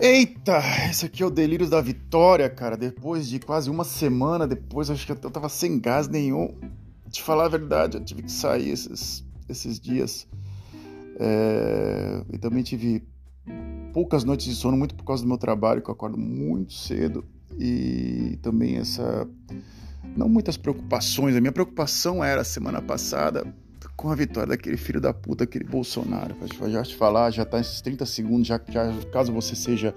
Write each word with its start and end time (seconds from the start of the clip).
Eita, 0.00 0.60
esse 0.88 1.06
aqui 1.06 1.24
é 1.24 1.26
o 1.26 1.30
Delírios 1.30 1.70
da 1.70 1.80
Vitória, 1.80 2.48
cara. 2.48 2.76
Depois 2.76 3.28
de 3.28 3.40
quase 3.40 3.68
uma 3.68 3.82
semana 3.82 4.46
depois, 4.46 4.88
acho 4.90 5.04
que 5.04 5.10
eu 5.10 5.30
tava 5.30 5.48
sem 5.48 5.80
gás 5.80 6.06
nenhum. 6.06 6.54
Te 7.10 7.20
falar 7.20 7.46
a 7.46 7.48
verdade, 7.48 7.96
eu 7.96 8.04
tive 8.04 8.22
que 8.22 8.30
sair 8.30 8.70
esses, 8.70 9.24
esses 9.48 9.80
dias. 9.80 10.28
É... 11.18 12.22
E 12.32 12.38
também 12.38 12.62
tive 12.62 13.02
poucas 13.92 14.22
noites 14.22 14.46
de 14.46 14.54
sono, 14.54 14.76
muito 14.76 14.94
por 14.94 15.04
causa 15.04 15.24
do 15.24 15.28
meu 15.28 15.38
trabalho, 15.38 15.82
que 15.82 15.90
eu 15.90 15.94
acordo 15.94 16.16
muito 16.16 16.74
cedo. 16.74 17.24
E 17.58 18.38
também 18.40 18.76
essa. 18.76 19.28
Não 20.16 20.28
muitas 20.28 20.56
preocupações. 20.56 21.34
A 21.34 21.40
minha 21.40 21.52
preocupação 21.52 22.22
era 22.22 22.44
semana 22.44 22.80
passada 22.80 23.52
com 23.98 24.12
a 24.12 24.14
vitória 24.14 24.50
daquele 24.50 24.76
filho 24.76 25.00
da 25.00 25.12
puta, 25.12 25.42
aquele 25.42 25.64
Bolsonaro. 25.64 26.36
Já 26.68 26.84
te 26.84 26.94
falar, 26.94 27.32
já 27.32 27.44
tá 27.44 27.58
esses 27.58 27.80
30 27.80 28.06
segundos, 28.06 28.46
já, 28.46 28.60
já 28.70 28.92
caso 29.12 29.32
você 29.32 29.56
seja 29.56 29.92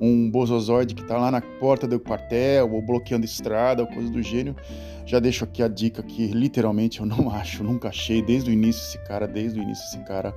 um 0.00 0.30
bozozoide 0.30 0.94
que 0.94 1.04
tá 1.04 1.18
lá 1.18 1.30
na 1.30 1.42
porta 1.42 1.86
do 1.86 2.00
quartel 2.00 2.72
ou 2.72 2.80
bloqueando 2.80 3.26
estrada 3.26 3.82
ou 3.82 3.88
coisa 3.88 4.10
do 4.10 4.22
gênero, 4.22 4.56
já 5.04 5.20
deixo 5.20 5.44
aqui 5.44 5.62
a 5.62 5.68
dica 5.68 6.02
que 6.02 6.28
literalmente 6.28 7.00
eu 7.00 7.06
não 7.06 7.28
acho, 7.36 7.62
nunca 7.62 7.88
achei 7.88 8.22
desde 8.22 8.48
o 8.48 8.52
início 8.52 8.80
esse 8.82 8.98
cara, 9.06 9.28
desde 9.28 9.60
o 9.60 9.62
início 9.62 9.84
esse 9.88 9.98
cara 10.06 10.34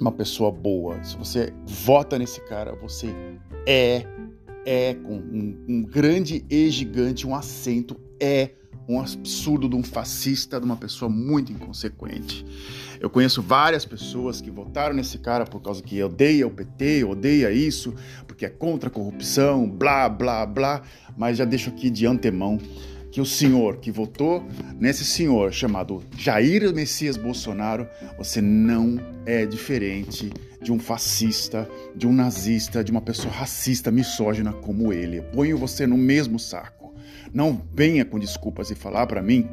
uma 0.00 0.12
pessoa 0.12 0.50
boa. 0.50 1.02
Se 1.04 1.14
você 1.16 1.52
vota 1.66 2.18
nesse 2.18 2.40
cara, 2.48 2.74
você 2.74 3.14
é 3.66 4.06
é 4.64 4.94
com 4.94 5.14
um, 5.14 5.64
um 5.68 5.82
grande 5.82 6.44
e 6.50 6.70
gigante, 6.70 7.26
um 7.26 7.34
acento 7.34 8.00
é 8.18 8.50
um 8.88 9.00
absurdo 9.00 9.68
de 9.68 9.74
um 9.74 9.82
fascista, 9.82 10.60
de 10.60 10.66
uma 10.66 10.76
pessoa 10.76 11.08
muito 11.08 11.52
inconsequente. 11.52 12.44
Eu 13.00 13.10
conheço 13.10 13.42
várias 13.42 13.84
pessoas 13.84 14.40
que 14.40 14.50
votaram 14.50 14.94
nesse 14.94 15.18
cara 15.18 15.44
por 15.44 15.60
causa 15.60 15.82
que 15.82 16.02
odeia 16.02 16.46
o 16.46 16.50
PT, 16.50 17.04
odeia 17.04 17.50
isso, 17.50 17.94
porque 18.26 18.46
é 18.46 18.48
contra 18.48 18.88
a 18.88 18.92
corrupção, 18.92 19.68
blá, 19.68 20.08
blá, 20.08 20.46
blá, 20.46 20.82
mas 21.16 21.36
já 21.36 21.44
deixo 21.44 21.70
aqui 21.70 21.90
de 21.90 22.06
antemão 22.06 22.58
que 23.10 23.20
o 23.20 23.26
senhor 23.26 23.78
que 23.78 23.90
votou 23.90 24.46
nesse 24.78 25.04
senhor 25.04 25.52
chamado 25.52 26.02
Jair 26.18 26.74
Messias 26.74 27.16
Bolsonaro, 27.16 27.88
você 28.18 28.42
não 28.42 29.00
é 29.24 29.46
diferente 29.46 30.30
de 30.60 30.72
um 30.72 30.78
fascista, 30.78 31.68
de 31.94 32.06
um 32.06 32.12
nazista, 32.12 32.84
de 32.84 32.90
uma 32.90 33.00
pessoa 33.00 33.32
racista, 33.32 33.90
misógina 33.90 34.52
como 34.52 34.92
ele. 34.92 35.22
Ponho 35.32 35.56
você 35.56 35.86
no 35.86 35.96
mesmo 35.96 36.38
saco. 36.38 36.85
Não 37.32 37.62
venha 37.74 38.04
com 38.04 38.18
desculpas 38.18 38.70
e 38.70 38.74
falar 38.74 39.06
para 39.06 39.22
mim 39.22 39.48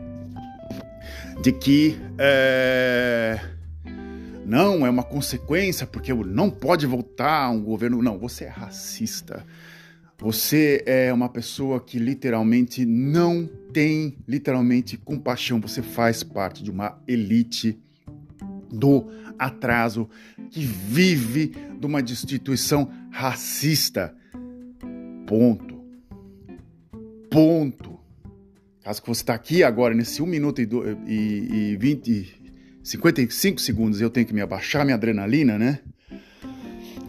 de 1.42 1.52
que 1.52 1.98
é, 2.18 3.40
não 4.46 4.86
é 4.86 4.90
uma 4.90 5.04
consequência 5.04 5.88
porque 5.88 6.14
não 6.14 6.50
pode 6.50 6.86
voltar 6.86 7.50
um 7.50 7.62
governo. 7.62 8.02
Não, 8.02 8.18
você 8.18 8.46
é 8.46 8.50
racista. 8.50 9.46
Você 10.20 10.84
é 10.86 11.12
uma 11.12 11.28
pessoa 11.28 11.82
que 11.82 12.00
literalmente 12.00 12.86
não 12.86 13.50
tem 13.74 14.16
literalmente 14.28 14.96
compaixão. 14.96 15.60
Você 15.60 15.82
faz 15.82 16.24
parte 16.24 16.64
de 16.64 16.72
uma 16.72 16.98
elite 17.08 17.78
do 18.72 19.08
atraso 19.38 20.10
que 20.50 20.64
vive 20.64 21.54
de 21.78 21.86
uma 21.86 22.02
destituição 22.02 22.90
racista. 23.12 24.16
Ponto 25.28 25.73
ponto. 27.34 28.00
Caso 28.84 29.02
que 29.02 29.08
você 29.08 29.24
está 29.24 29.34
aqui 29.34 29.64
agora, 29.64 29.96
nesse 29.96 30.22
1 30.22 30.26
minuto 30.28 30.62
e, 30.62 30.68
do, 30.68 30.88
e, 31.08 31.72
e 31.72 31.78
20, 31.78 32.82
55 32.84 33.60
segundos, 33.60 34.00
eu 34.00 34.10
tenho 34.10 34.28
que 34.28 34.34
me 34.34 34.42
abaixar 34.42 34.86
minha 34.86 34.96
adrenalina, 34.96 35.58
né? 35.58 35.80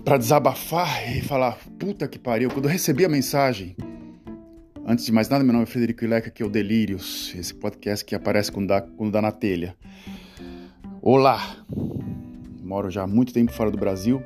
Para 0.03 0.17
desabafar 0.17 1.15
e 1.15 1.21
falar, 1.21 1.59
puta 1.79 2.09
que 2.09 2.19
pariu. 2.19 2.49
Quando 2.49 2.65
eu 2.67 2.71
recebi 2.71 3.05
a 3.05 3.09
mensagem, 3.09 3.77
antes 4.87 5.05
de 5.05 5.13
mais 5.13 5.29
nada, 5.29 5.45
meu 5.45 5.53
nome 5.53 5.65
é 5.65 5.67
Frederico 5.67 6.05
Ileca, 6.05 6.29
aqui 6.29 6.43
é 6.43 6.47
o 6.47 6.51
Delírios, 6.51 7.35
esse 7.37 7.53
podcast 7.53 8.03
que 8.03 8.15
aparece 8.15 8.51
quando 8.51 8.69
dá, 8.69 8.81
quando 8.81 9.13
dá 9.13 9.21
na 9.21 9.33
telha. 9.33 9.77
Olá! 11.03 11.59
Moro 12.63 12.91
já 12.91 13.03
há 13.03 13.07
muito 13.07 13.35
tempo 13.35 13.53
fora 13.53 13.71
do 13.71 13.77
Brasil, 13.77 14.23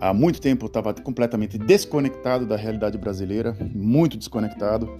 há 0.00 0.12
muito 0.12 0.40
tempo 0.40 0.66
estava 0.66 0.92
completamente 0.94 1.58
desconectado 1.58 2.46
da 2.46 2.56
realidade 2.56 2.98
brasileira, 2.98 3.56
muito 3.74 4.16
desconectado. 4.16 4.98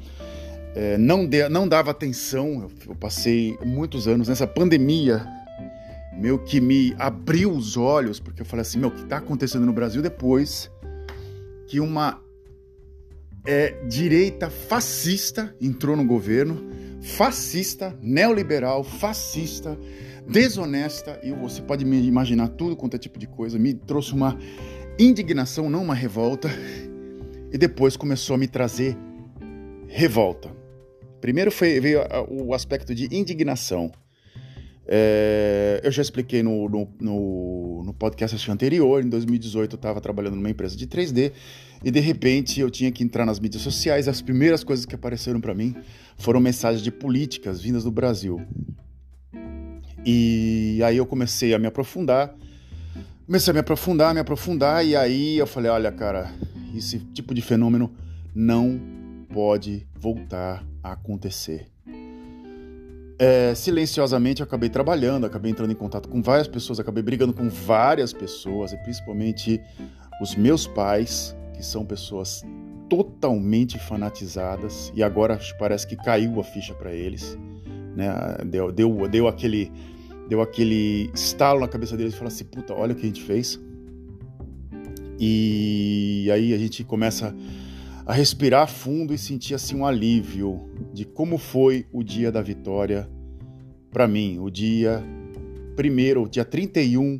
É, 0.74 0.98
não, 0.98 1.26
de, 1.26 1.48
não 1.48 1.66
dava 1.66 1.90
atenção, 1.90 2.62
eu, 2.62 2.70
eu 2.88 2.94
passei 2.94 3.56
muitos 3.64 4.06
anos 4.06 4.28
nessa 4.28 4.46
pandemia, 4.46 5.26
meio 6.18 6.38
que 6.38 6.60
me 6.60 6.94
abriu 6.98 7.50
os 7.50 7.76
olhos, 7.76 8.20
porque 8.20 8.42
eu 8.42 8.46
falei 8.46 8.62
assim, 8.62 8.78
meu, 8.78 8.88
o 8.88 8.92
que 8.92 9.02
está 9.02 9.18
acontecendo 9.18 9.64
no 9.64 9.72
Brasil 9.72 10.02
depois 10.02 10.70
que 11.66 11.80
uma 11.80 12.20
é, 13.46 13.70
direita 13.88 14.50
fascista 14.50 15.54
entrou 15.60 15.96
no 15.96 16.04
governo, 16.04 16.62
fascista, 17.00 17.96
neoliberal, 18.02 18.82
fascista, 18.82 19.78
desonesta, 20.28 21.20
e 21.22 21.32
você 21.32 21.62
pode 21.62 21.84
me 21.84 22.00
imaginar 22.04 22.48
tudo 22.48 22.76
quanto 22.76 22.96
é 22.96 22.98
tipo 22.98 23.18
de 23.18 23.26
coisa, 23.26 23.58
me 23.58 23.72
trouxe 23.72 24.12
uma 24.12 24.36
indignação, 24.98 25.68
não 25.68 25.82
uma 25.82 25.94
revolta, 25.94 26.48
e 27.52 27.58
depois 27.58 27.96
começou 27.96 28.34
a 28.34 28.38
me 28.38 28.48
trazer 28.48 28.96
revolta. 29.88 30.50
Primeiro 31.20 31.50
foi, 31.50 31.80
veio 31.80 32.00
o 32.28 32.54
aspecto 32.54 32.94
de 32.94 33.14
indignação. 33.14 33.92
É, 34.88 35.80
eu 35.82 35.90
já 35.90 36.00
expliquei 36.00 36.42
no, 36.42 36.68
no, 36.68 36.88
no, 37.00 37.82
no 37.84 37.94
podcast 37.94 38.50
anterior, 38.50 39.02
em 39.02 39.08
2018 39.08 39.72
eu 39.72 39.76
estava 39.76 40.00
trabalhando 40.00 40.36
numa 40.36 40.48
empresa 40.48 40.76
de 40.76 40.86
3D 40.86 41.32
e 41.84 41.90
de 41.90 41.98
repente 41.98 42.60
eu 42.60 42.70
tinha 42.70 42.92
que 42.92 43.02
entrar 43.02 43.26
nas 43.26 43.40
mídias 43.40 43.62
sociais. 43.62 44.06
As 44.06 44.22
primeiras 44.22 44.62
coisas 44.62 44.86
que 44.86 44.94
apareceram 44.94 45.40
para 45.40 45.54
mim 45.54 45.74
foram 46.16 46.38
mensagens 46.40 46.82
de 46.82 46.92
políticas 46.92 47.60
vindas 47.60 47.82
do 47.82 47.90
Brasil. 47.90 48.40
E 50.04 50.80
aí 50.84 50.96
eu 50.96 51.06
comecei 51.06 51.52
a 51.52 51.58
me 51.58 51.66
aprofundar 51.66 52.32
Comecei 53.26 53.50
a 53.50 53.54
me 53.54 53.58
aprofundar, 53.58 54.14
me 54.14 54.20
aprofundar, 54.20 54.86
e 54.86 54.94
aí 54.94 55.36
eu 55.36 55.48
falei: 55.48 55.68
olha, 55.68 55.90
cara, 55.90 56.32
esse 56.76 57.00
tipo 57.00 57.34
de 57.34 57.42
fenômeno 57.42 57.92
não 58.32 58.80
pode 59.34 59.84
voltar 59.98 60.64
a 60.80 60.92
acontecer. 60.92 61.66
É, 63.18 63.52
silenciosamente 63.56 64.42
eu 64.42 64.44
acabei 64.46 64.68
trabalhando, 64.68 65.26
acabei 65.26 65.50
entrando 65.50 65.72
em 65.72 65.74
contato 65.74 66.08
com 66.08 66.22
várias 66.22 66.46
pessoas, 66.46 66.78
acabei 66.78 67.02
brigando 67.02 67.32
com 67.32 67.48
várias 67.48 68.12
pessoas, 68.12 68.72
e 68.72 68.76
principalmente 68.76 69.60
os 70.22 70.36
meus 70.36 70.68
pais, 70.68 71.34
que 71.52 71.64
são 71.64 71.84
pessoas 71.84 72.44
totalmente 72.88 73.76
fanatizadas, 73.76 74.92
e 74.94 75.02
agora 75.02 75.36
parece 75.58 75.84
que 75.84 75.96
caiu 75.96 76.38
a 76.38 76.44
ficha 76.44 76.74
para 76.74 76.92
eles. 76.92 77.36
Né? 77.96 78.08
Deu, 78.46 78.70
deu, 78.70 79.08
deu 79.08 79.26
aquele 79.26 79.72
deu 80.28 80.40
aquele 80.40 81.10
estalo 81.14 81.60
na 81.60 81.68
cabeça 81.68 81.96
deles 81.96 82.14
e 82.14 82.16
falou 82.16 82.28
assim: 82.28 82.44
puta, 82.44 82.74
olha 82.74 82.92
o 82.92 82.96
que 82.96 83.02
a 83.02 83.06
gente 83.06 83.22
fez. 83.22 83.60
E 85.18 86.28
aí 86.32 86.52
a 86.52 86.58
gente 86.58 86.84
começa 86.84 87.34
a 88.04 88.12
respirar 88.12 88.68
fundo 88.68 89.14
e 89.14 89.18
sentir 89.18 89.54
assim 89.54 89.74
um 89.76 89.86
alívio 89.86 90.68
de 90.92 91.04
como 91.04 91.38
foi 91.38 91.86
o 91.92 92.04
dia 92.04 92.30
da 92.30 92.40
vitória 92.42 93.08
para 93.90 94.06
mim, 94.06 94.38
o 94.38 94.48
dia 94.50 95.02
primeiro, 95.74 96.28
dia 96.28 96.44
31 96.44 97.18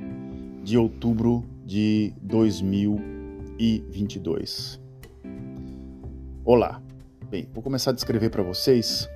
de 0.63 0.79
outubro 0.79 1.45
de 1.65 2.13
2022. 2.23 4.81
Olá. 6.45 6.81
Bem, 7.31 7.49
vou 7.53 7.63
começar 7.63 7.91
a 7.91 7.95
descrever 7.95 8.31
para 8.31 8.43
vocês. 8.43 9.09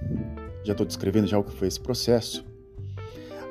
Já 0.64 0.72
estou 0.72 0.84
descrevendo 0.84 1.28
já 1.28 1.38
o 1.38 1.44
que 1.44 1.52
foi 1.52 1.68
esse 1.68 1.78
processo. 1.78 2.44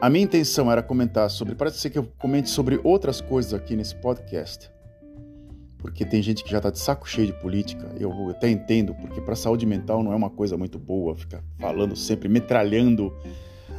A 0.02 0.10
minha 0.10 0.24
intenção 0.24 0.72
era 0.72 0.82
comentar 0.82 1.30
sobre. 1.30 1.56
Parece 1.56 1.80
ser 1.80 1.90
que 1.90 2.00
eu 2.00 2.06
comente 2.18 2.50
sobre 2.50 2.80
outras 2.86 3.20
coisas 3.20 3.54
aqui 3.54 3.76
nesse 3.76 3.94
podcast. 3.96 4.72
Porque 5.78 6.06
tem 6.06 6.22
gente 6.22 6.42
que 6.42 6.50
já 6.50 6.58
está 6.58 6.70
de 6.70 6.80
saco 6.80 7.08
cheio 7.08 7.28
de 7.28 7.34
política. 7.34 7.94
Eu 8.00 8.30
até 8.30 8.50
entendo, 8.50 8.96
porque 8.96 9.20
para 9.20 9.36
saúde 9.36 9.66
mental 9.66 10.02
não 10.02 10.14
é 10.14 10.16
uma 10.16 10.30
coisa 10.30 10.58
muito 10.58 10.80
boa 10.80 11.18
ficar 11.18 11.44
falando 11.58 11.98
sempre, 11.98 12.30
metralhando 12.30 13.14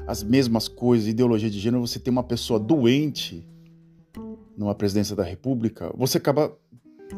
as 0.06 0.23
mesmas 0.23 0.69
coisas, 0.69 1.09
ideologia 1.09 1.49
de 1.49 1.59
gênero. 1.59 1.87
Você 1.87 1.99
tem 1.99 2.12
uma 2.12 2.23
pessoa 2.23 2.61
doente 2.61 3.47
numa 4.56 4.75
presidência 4.75 5.17
da 5.17 5.25
República, 5.25 5.91
você 5.97 6.19
acaba. 6.19 6.55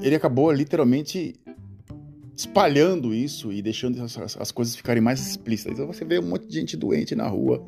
Ele 0.00 0.14
acabou 0.14 0.50
literalmente 0.52 1.34
espalhando 2.36 3.12
isso 3.12 3.52
e 3.52 3.60
deixando 3.60 4.00
as, 4.00 4.36
as 4.36 4.52
coisas 4.52 4.76
ficarem 4.76 5.02
mais 5.02 5.20
explícitas. 5.20 5.72
Então 5.72 5.86
você 5.86 6.04
vê 6.04 6.20
um 6.20 6.28
monte 6.28 6.46
de 6.46 6.54
gente 6.54 6.76
doente 6.76 7.16
na 7.16 7.26
rua 7.26 7.64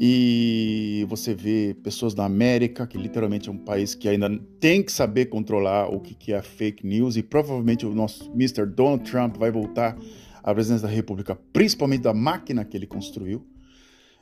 e 0.00 1.04
você 1.08 1.34
vê 1.34 1.74
pessoas 1.82 2.14
da 2.14 2.24
América, 2.24 2.86
que 2.86 2.96
literalmente 2.96 3.48
é 3.48 3.52
um 3.52 3.58
país 3.58 3.94
que 3.94 4.08
ainda 4.08 4.30
tem 4.60 4.82
que 4.82 4.92
saber 4.92 5.26
controlar 5.26 5.88
o 5.88 6.00
que 6.00 6.32
é 6.32 6.40
fake 6.40 6.86
news, 6.86 7.16
e 7.16 7.22
provavelmente 7.22 7.84
o 7.84 7.94
nosso 7.94 8.30
Mr. 8.32 8.64
Donald 8.66 9.10
Trump 9.10 9.36
vai 9.36 9.50
voltar 9.50 9.98
à 10.42 10.54
presidência 10.54 10.86
da 10.86 10.94
República, 10.94 11.36
principalmente 11.52 12.02
da 12.02 12.14
máquina 12.14 12.64
que 12.64 12.76
ele 12.76 12.86
construiu. 12.86 13.44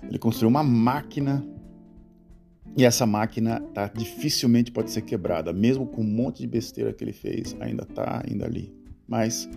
Ele 0.02 0.18
construiu 0.18 0.48
uma 0.48 0.62
máquina 0.62 1.44
E 2.76 2.84
essa 2.84 3.06
máquina 3.06 3.60
tá 3.72 3.88
dificilmente 3.88 4.70
pode 4.70 4.90
ser 4.90 5.00
quebrada, 5.00 5.50
mesmo 5.52 5.86
com 5.86 6.02
um 6.02 6.04
monte 6.04 6.40
de 6.40 6.46
besteira 6.46 6.92
que 6.92 7.02
ele 7.02 7.12
fez, 7.12 7.56
ainda 7.58 7.86
tá 7.86 8.22
ainda 8.28 8.44
ali. 8.44 8.70
Mas 9.08 9.48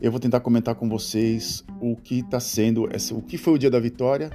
eu 0.00 0.10
vou 0.10 0.20
tentar 0.20 0.40
comentar 0.40 0.74
com 0.74 0.86
vocês 0.86 1.64
o 1.80 1.96
que 1.96 2.20
está 2.20 2.38
sendo, 2.38 2.86
o 3.12 3.22
que 3.22 3.38
foi 3.38 3.54
o 3.54 3.58
dia 3.58 3.70
da 3.70 3.80
vitória 3.80 4.30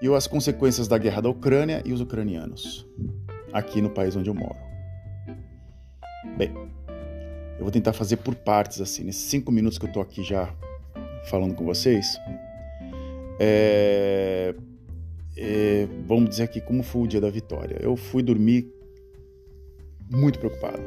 e 0.00 0.14
as 0.14 0.26
consequências 0.26 0.88
da 0.88 0.98
guerra 0.98 1.22
da 1.22 1.28
Ucrânia 1.28 1.82
e 1.84 1.92
os 1.92 2.00
ucranianos 2.00 2.86
aqui 3.52 3.80
no 3.80 3.90
país 3.90 4.14
onde 4.16 4.28
eu 4.28 4.34
moro. 4.34 4.56
Bem, 6.36 6.52
eu 7.58 7.62
vou 7.62 7.70
tentar 7.70 7.92
fazer 7.92 8.18
por 8.18 8.34
partes 8.34 8.80
assim, 8.80 9.04
nesses 9.04 9.22
cinco 9.22 9.50
minutos 9.50 9.78
que 9.78 9.86
eu 9.86 9.92
tô 9.92 10.00
aqui 10.00 10.22
já 10.22 10.54
falando 11.26 11.54
com 11.54 11.64
vocês. 11.64 12.18
É, 13.38 14.54
é, 15.36 15.88
vamos 16.06 16.30
dizer 16.30 16.44
aqui 16.44 16.60
como 16.60 16.82
foi 16.82 17.02
o 17.02 17.06
dia 17.06 17.20
da 17.20 17.30
vitória. 17.30 17.78
Eu 17.80 17.96
fui 17.96 18.22
dormir 18.22 18.70
muito 20.10 20.38
preocupado, 20.38 20.82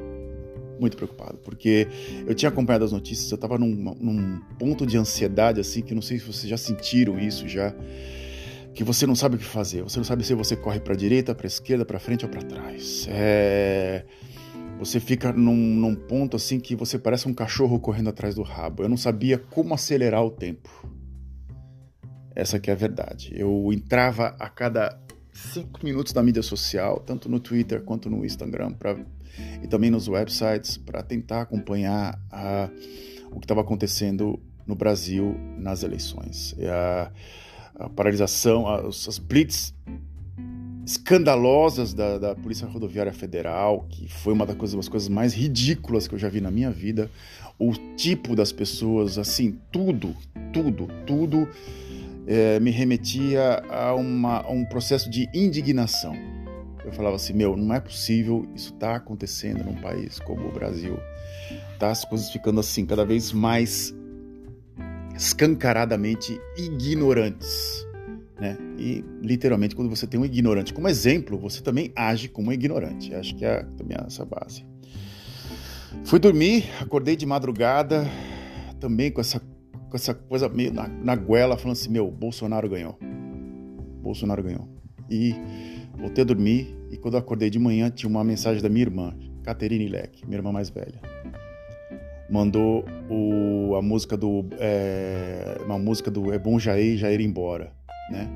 muito 0.80 0.96
preocupado, 0.96 1.38
porque 1.40 1.88
eu 2.26 2.34
tinha 2.34 2.50
acompanhado 2.50 2.86
as 2.86 2.92
notícias, 2.92 3.30
eu 3.30 3.36
estava 3.36 3.58
num, 3.58 3.96
num, 4.00 4.40
ponto 4.58 4.86
de 4.86 4.98
ansiedade 4.98 5.60
assim 5.60 5.82
que 5.82 5.94
não 5.94 6.02
sei 6.02 6.20
se 6.20 6.26
vocês 6.26 6.50
já 6.50 6.58
sentiram 6.58 7.20
isso 7.20 7.48
já, 7.48 7.76
que 8.80 8.84
você 8.86 9.06
não 9.06 9.14
sabe 9.14 9.36
o 9.36 9.38
que 9.38 9.44
fazer, 9.44 9.84
você 9.84 9.98
não 9.98 10.06
sabe 10.06 10.24
se 10.24 10.34
você 10.34 10.56
corre 10.56 10.80
para 10.80 10.94
a 10.94 10.96
direita, 10.96 11.36
para 11.36 11.46
a 11.46 11.50
esquerda, 11.50 11.84
para 11.84 12.00
frente 12.00 12.24
ou 12.24 12.32
para 12.32 12.42
trás. 12.42 13.06
É... 13.10 14.06
Você 14.80 15.02
fica 15.02 15.34
num, 15.34 15.54
num 15.54 15.94
ponto 15.94 16.38
assim 16.38 16.62
que 16.62 16.78
você 16.78 16.98
parece 16.98 17.28
um 17.28 17.34
cachorro 17.34 17.78
correndo 17.78 18.08
atrás 18.08 18.36
do 18.36 18.42
rabo. 18.42 18.82
Eu 18.82 18.88
não 18.88 18.96
sabia 18.96 19.38
como 19.38 19.74
acelerar 19.74 20.24
o 20.24 20.32
tempo. 20.32 20.70
Essa 22.34 22.58
que 22.58 22.70
é 22.70 22.74
a 22.74 22.76
verdade. 22.78 23.34
Eu 23.36 23.70
entrava 23.74 24.28
a 24.40 24.48
cada 24.48 24.98
cinco 25.34 25.84
minutos 25.84 26.14
na 26.14 26.24
mídia 26.24 26.42
social, 26.42 27.02
tanto 27.02 27.28
no 27.28 27.42
Twitter 27.42 27.84
quanto 27.84 28.10
no 28.10 28.24
Instagram, 28.24 28.72
pra, 28.72 28.98
e 29.62 29.68
também 29.68 29.92
nos 29.92 30.08
websites, 30.08 30.78
para 30.78 31.04
tentar 31.04 31.42
acompanhar 31.42 32.18
a, 32.32 32.70
o 33.30 33.42
que 33.42 33.46
estava 33.46 33.60
acontecendo 33.60 34.40
no 34.66 34.74
Brasil 34.74 35.36
nas 35.58 35.84
eleições. 35.84 36.56
A, 36.64 37.12
a, 37.80 37.90
paralisação, 37.90 38.68
as, 38.68 39.08
as 39.08 39.18
blitz 39.18 39.74
escandalosas 40.86 41.94
da, 41.94 42.18
da, 42.18 42.36
Polícia 42.36 42.68
Rodoviária 42.68 43.14
Federal, 43.14 43.86
que 43.90 44.12
foi 44.12 44.34
uma 44.34 44.46
das 44.46 44.56
coisas, 44.56 44.76
das 44.76 44.90
coisas 44.90 45.08
mais 45.08 45.34
ridículas 45.34 46.08
que 46.08 46.16
eu 46.16 46.20
já 46.20 46.28
vi 46.28 46.42
na 46.42 46.50
minha 46.50 46.72
vida. 46.72 47.10
O 47.60 47.74
tipo 47.96 48.36
das 48.36 48.52
pessoas, 48.52 49.18
assim, 49.18 49.60
tudo, 49.72 50.16
tudo, 50.52 50.88
tudo 51.06 51.48
é, 52.26 52.60
me 52.60 52.72
remetia 52.72 53.64
a, 53.70 53.94
uma, 53.94 54.42
a 54.42 54.50
um 54.50 54.66
processo 54.66 55.10
de 55.10 55.30
indignação. 55.34 56.16
Eu 56.84 56.92
falava 56.92 57.18
assim, 57.18 57.34
meu, 57.34 57.56
não 57.56 57.76
é 57.76 57.80
possível 57.80 58.48
isso 58.56 58.74
tá 58.74 58.96
acontecendo 58.96 59.64
num 59.64 59.76
país 59.76 60.20
como 60.20 60.48
o 60.48 60.52
Brasil. 60.52 60.98
Tá 61.78 61.92
as 61.92 62.04
coisas 62.04 62.32
ficando 62.32 62.60
assim, 62.60 62.86
cada 62.86 63.06
vez 63.06 63.32
mais 63.32 63.94
escancaradamente 65.20 66.40
ignorantes. 66.58 67.86
Né? 68.40 68.58
E 68.78 69.04
literalmente, 69.22 69.76
quando 69.76 69.90
você 69.90 70.08
tem 70.08 70.18
um 70.18 70.24
ignorante 70.24 70.74
como 70.74 70.88
exemplo, 70.88 71.38
você 71.38 71.62
também 71.62 71.92
age 71.94 72.30
como 72.30 72.50
um 72.50 72.54
ignorante. 72.54 73.14
Acho 73.14 73.36
que 73.36 73.44
é 73.44 73.64
também 73.78 73.98
essa 74.08 74.24
base. 74.24 74.66
Fui 76.06 76.20
dormir, 76.20 76.64
acordei 76.80 77.18
de 77.18 77.26
madrugada, 77.26 78.08
também 78.80 79.12
com 79.12 79.20
essa 79.20 79.42
com 79.90 79.98
essa 79.98 80.14
coisa 80.14 80.48
meio 80.48 80.72
na, 80.72 80.88
na 80.88 81.16
goela, 81.16 81.58
falando 81.58 81.74
assim: 81.74 81.90
meu, 81.90 82.10
Bolsonaro 82.10 82.70
ganhou. 82.70 82.98
Bolsonaro 84.02 84.42
ganhou. 84.42 84.70
E 85.10 85.36
voltei 85.98 86.22
a 86.22 86.26
dormir. 86.26 86.78
E 86.92 86.98
quando 86.98 87.18
acordei 87.18 87.50
de 87.50 87.60
manhã, 87.60 87.90
tinha 87.90 88.10
uma 88.10 88.24
mensagem 88.24 88.64
da 88.64 88.70
minha 88.70 88.84
irmã, 88.86 89.14
Caterine 89.44 89.90
Leck, 89.90 90.26
minha 90.26 90.38
irmã 90.38 90.52
mais 90.52 90.70
velha. 90.70 91.02
Mandou 92.30 92.86
o, 93.10 93.76
a 93.76 93.82
música 93.82 94.16
do. 94.16 94.46
É, 94.60 95.58
uma 95.66 95.80
música 95.80 96.12
do 96.12 96.32
É 96.32 96.38
Bom 96.38 96.60
Jair, 96.60 97.22
Embora, 97.22 97.72
né? 98.12 98.30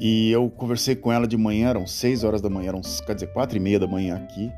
E 0.00 0.30
eu 0.32 0.50
conversei 0.50 0.96
com 0.96 1.12
ela 1.12 1.28
de 1.28 1.36
manhã, 1.36 1.68
eram 1.68 1.86
6 1.86 2.24
horas 2.24 2.40
da 2.40 2.50
manhã, 2.50 2.70
eram, 2.70 2.80
quer 3.06 3.14
dizer, 3.14 3.28
quatro 3.28 3.56
e 3.56 3.60
meia 3.60 3.78
da 3.78 3.86
manhã 3.86 4.16
aqui 4.16 4.50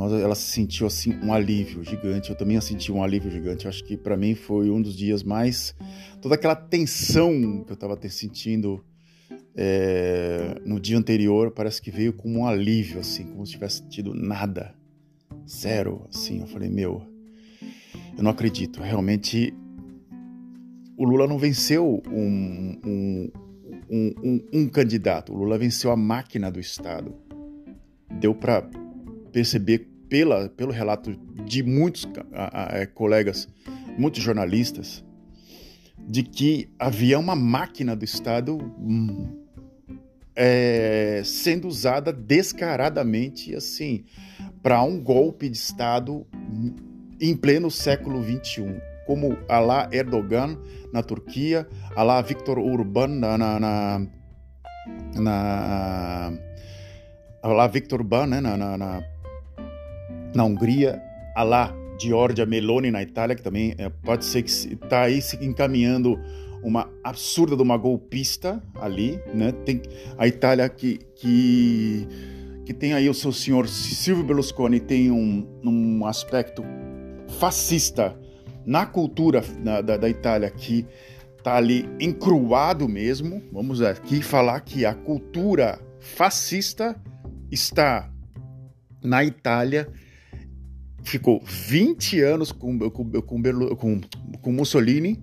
nós, 0.00 0.12
ela 0.12 0.34
sentiu 0.34 0.86
assim 0.86 1.14
um 1.22 1.32
alívio 1.32 1.84
gigante. 1.84 2.30
Eu 2.30 2.36
também 2.36 2.60
senti 2.60 2.90
um 2.90 3.02
alívio 3.02 3.30
gigante. 3.30 3.68
Acho 3.68 3.84
que 3.84 3.96
para 3.96 4.16
mim 4.16 4.34
foi 4.34 4.70
um 4.70 4.80
dos 4.80 4.96
dias 4.96 5.22
mais 5.22 5.74
toda 6.20 6.34
aquela 6.34 6.56
tensão 6.56 7.64
que 7.64 7.72
eu 7.72 7.74
estava 7.74 7.98
sentindo 8.08 8.84
é, 9.56 10.56
no 10.64 10.78
dia 10.78 10.96
anterior 10.96 11.50
parece 11.50 11.82
que 11.82 11.90
veio 11.90 12.12
como 12.12 12.40
um 12.40 12.46
alívio, 12.46 13.00
assim, 13.00 13.24
como 13.24 13.44
se 13.44 13.52
tivesse 13.52 13.86
tido 13.88 14.14
nada, 14.14 14.74
zero, 15.50 16.06
assim. 16.08 16.40
Eu 16.40 16.46
falei 16.46 16.68
meu, 16.68 17.02
eu 18.16 18.22
não 18.22 18.30
acredito. 18.30 18.80
Realmente 18.80 19.52
o 20.96 21.04
Lula 21.04 21.26
não 21.26 21.38
venceu 21.38 22.02
um, 22.10 22.78
um, 22.84 23.30
um, 23.90 24.40
um 24.52 24.68
candidato. 24.68 25.32
O 25.32 25.36
Lula 25.36 25.58
venceu 25.58 25.90
a 25.90 25.96
máquina 25.96 26.50
do 26.50 26.60
Estado. 26.60 27.14
Deu 28.20 28.34
para 28.34 28.68
perceber 29.32 29.88
pela, 30.08 30.48
pelo 30.50 30.72
relato 30.72 31.16
de 31.44 31.62
muitos 31.62 32.06
a, 32.32 32.76
a, 32.76 32.78
é, 32.80 32.86
colegas, 32.86 33.48
muitos 33.96 34.22
jornalistas, 34.22 35.04
de 35.98 36.22
que 36.22 36.68
havia 36.78 37.18
uma 37.18 37.34
máquina 37.34 37.96
do 37.96 38.04
Estado 38.04 38.58
hum, 38.78 39.26
é, 40.34 41.22
sendo 41.24 41.68
usada 41.68 42.12
descaradamente 42.12 43.54
assim 43.54 44.04
para 44.62 44.82
um 44.82 45.00
golpe 45.00 45.48
de 45.48 45.56
Estado 45.56 46.26
em 47.20 47.36
pleno 47.36 47.70
século 47.70 48.22
XXI, 48.22 48.80
como 49.06 49.36
Alá 49.48 49.88
Erdogan 49.92 50.58
na 50.92 51.02
Turquia, 51.02 51.66
Alá 51.96 52.20
Viktor 52.22 52.58
Orbán 52.58 53.08
na, 53.08 53.38
na, 53.38 53.60
na, 53.60 54.06
na 55.16 56.32
Alá 57.42 57.66
Viktor 57.66 58.00
Orbán 58.00 58.26
né, 58.26 58.40
na, 58.40 58.56
na, 58.56 58.76
na 58.76 59.02
na 60.34 60.44
Hungria, 60.44 61.02
a 61.34 61.42
lá 61.42 61.74
Giorgia 61.98 62.46
Meloni 62.46 62.90
na 62.90 63.02
Itália, 63.02 63.36
que 63.36 63.42
também 63.42 63.74
é, 63.76 63.88
pode 63.88 64.24
ser 64.24 64.42
que 64.42 64.50
está 64.50 65.02
aí 65.02 65.20
se 65.20 65.36
encaminhando 65.44 66.18
uma 66.62 66.88
absurda 67.02 67.56
de 67.56 67.62
uma 67.62 67.76
golpista 67.76 68.62
ali, 68.80 69.20
né? 69.34 69.52
Tem 69.64 69.82
a 70.18 70.26
Itália 70.26 70.68
que, 70.68 70.98
que, 71.16 72.06
que 72.70 72.74
tem 72.74 72.92
aí 72.92 73.08
o 73.08 73.14
seu 73.14 73.32
senhor 73.32 73.66
Silvio 73.66 74.22
Berlusconi 74.22 74.78
tem 74.78 75.10
um, 75.10 75.44
um 75.64 76.06
aspecto 76.06 76.62
fascista 77.40 78.16
na 78.64 78.86
cultura 78.86 79.40
da, 79.58 79.80
da, 79.80 79.96
da 79.96 80.08
Itália 80.08 80.48
que 80.48 80.86
está 81.36 81.56
ali 81.56 81.88
encruado 81.98 82.88
mesmo. 82.88 83.42
Vamos 83.52 83.82
aqui 83.82 84.22
falar 84.22 84.60
que 84.60 84.86
a 84.86 84.94
cultura 84.94 85.80
fascista 85.98 86.94
está 87.50 88.08
na 89.02 89.24
Itália 89.24 89.88
ficou 91.02 91.42
20 91.44 92.20
anos 92.20 92.52
com, 92.52 92.78
com, 92.88 93.10
com, 93.20 94.00
com 94.40 94.52
Mussolini, 94.52 95.20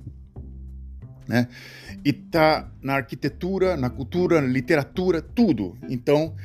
né? 1.26 1.48
E 2.04 2.12
tá 2.12 2.70
na 2.82 2.96
arquitetura, 2.96 3.78
na 3.78 3.90
cultura, 3.90 4.42
na 4.42 4.48
literatura, 4.50 5.22
tudo. 5.22 5.78
Então 5.88 6.36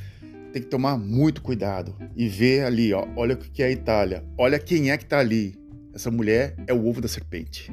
tem 0.53 0.63
que 0.63 0.69
tomar 0.69 0.97
muito 0.97 1.43
cuidado 1.43 1.97
e 2.15 2.29
ver 2.29 2.65
ali, 2.65 2.93
ó, 2.93 3.07
olha 3.17 3.35
o 3.35 3.39
que 3.39 3.63
é 3.63 3.67
a 3.67 3.71
Itália, 3.71 4.25
olha 4.37 4.59
quem 4.59 4.91
é 4.91 4.99
que 4.99 5.05
tá 5.05 5.19
ali. 5.19 5.61
Essa 5.95 6.11
mulher 6.11 6.55
é 6.67 6.73
o 6.73 6.87
ovo 6.87 7.01
da 7.01 7.09
serpente. 7.09 7.73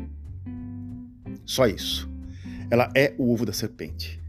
Só 1.45 1.67
isso. 1.67 2.09
Ela 2.69 2.91
é 2.95 3.13
o 3.17 3.31
ovo 3.31 3.45
da 3.45 3.53
serpente. 3.53 4.21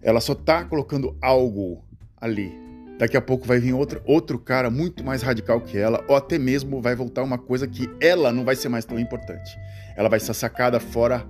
Ela 0.00 0.20
só 0.20 0.34
tá 0.34 0.64
colocando 0.64 1.16
algo 1.20 1.84
ali 2.16 2.62
Daqui 3.02 3.16
a 3.16 3.20
pouco 3.20 3.44
vai 3.44 3.58
vir 3.58 3.72
outro, 3.72 4.00
outro 4.04 4.38
cara 4.38 4.70
muito 4.70 5.02
mais 5.02 5.22
radical 5.22 5.60
que 5.60 5.76
ela, 5.76 6.04
ou 6.06 6.14
até 6.14 6.38
mesmo 6.38 6.80
vai 6.80 6.94
voltar 6.94 7.24
uma 7.24 7.36
coisa 7.36 7.66
que 7.66 7.90
ela 8.00 8.30
não 8.30 8.44
vai 8.44 8.54
ser 8.54 8.68
mais 8.68 8.84
tão 8.84 8.96
importante. 8.96 9.58
Ela 9.96 10.08
vai 10.08 10.20
ser 10.20 10.34
sacada 10.34 10.78
fora 10.78 11.26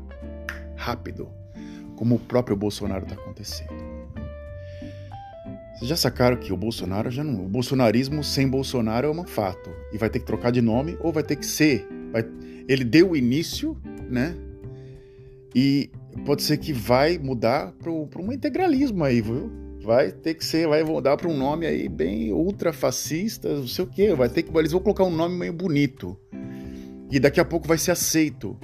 rápido, 0.77 1.31
como 1.97 2.17
o 2.17 2.19
próprio 2.19 2.57
Bolsonaro 2.57 3.05
está 3.05 3.15
acontecendo. 3.15 3.92
Vocês 5.83 5.89
já 5.89 5.97
sacaram 5.97 6.37
que 6.37 6.53
o 6.53 6.57
Bolsonaro 6.57 7.11
já 7.11 7.25
não. 7.25 7.45
O 7.45 7.49
bolsonarismo 7.49 8.23
sem 8.23 8.49
Bolsonaro 8.49 9.09
é 9.09 9.11
um 9.11 9.25
fato. 9.25 9.69
E 9.93 9.99
vai 9.99 10.09
ter 10.09 10.21
que 10.21 10.25
trocar 10.25 10.53
de 10.53 10.63
nome 10.63 10.97
ou 11.01 11.13
vai 11.13 11.25
ter 11.25 11.35
que 11.35 11.45
ser. 11.45 11.85
Vai, 12.13 12.25
ele 12.69 12.85
deu 12.85 13.11
o 13.11 13.17
início, 13.17 13.77
né? 14.09 14.33
E 15.53 15.91
pode 16.25 16.45
ser 16.45 16.59
que 16.59 16.73
vai 16.73 17.19
mudar 17.19 17.73
para 17.73 17.91
um 17.91 18.33
integralismo 18.33 19.03
aí, 19.03 19.21
viu? 19.21 19.51
vai 19.83 20.13
ter 20.13 20.35
que 20.35 20.45
ser, 20.45 20.69
vai 20.69 20.85
mudar 20.85 21.17
para 21.17 21.29
um 21.29 21.37
nome 21.37 21.67
aí 21.67 21.89
bem 21.89 22.33
ultrafascista, 22.33 23.53
não 23.53 23.67
sei 23.67 23.85
o 23.85 23.89
quê, 23.89 24.15
vai 24.15 24.29
ter 24.29 24.45
que, 24.45 24.57
eles 24.57 24.71
vão 24.71 24.81
colocar 24.81 25.03
um 25.03 25.11
nome 25.11 25.37
meio 25.37 25.53
bonito. 25.53 26.17
E 27.11 27.19
daqui 27.19 27.41
a 27.41 27.45
pouco 27.45 27.67
vai 27.67 27.77
ser 27.77 27.91
aceito 27.91 28.57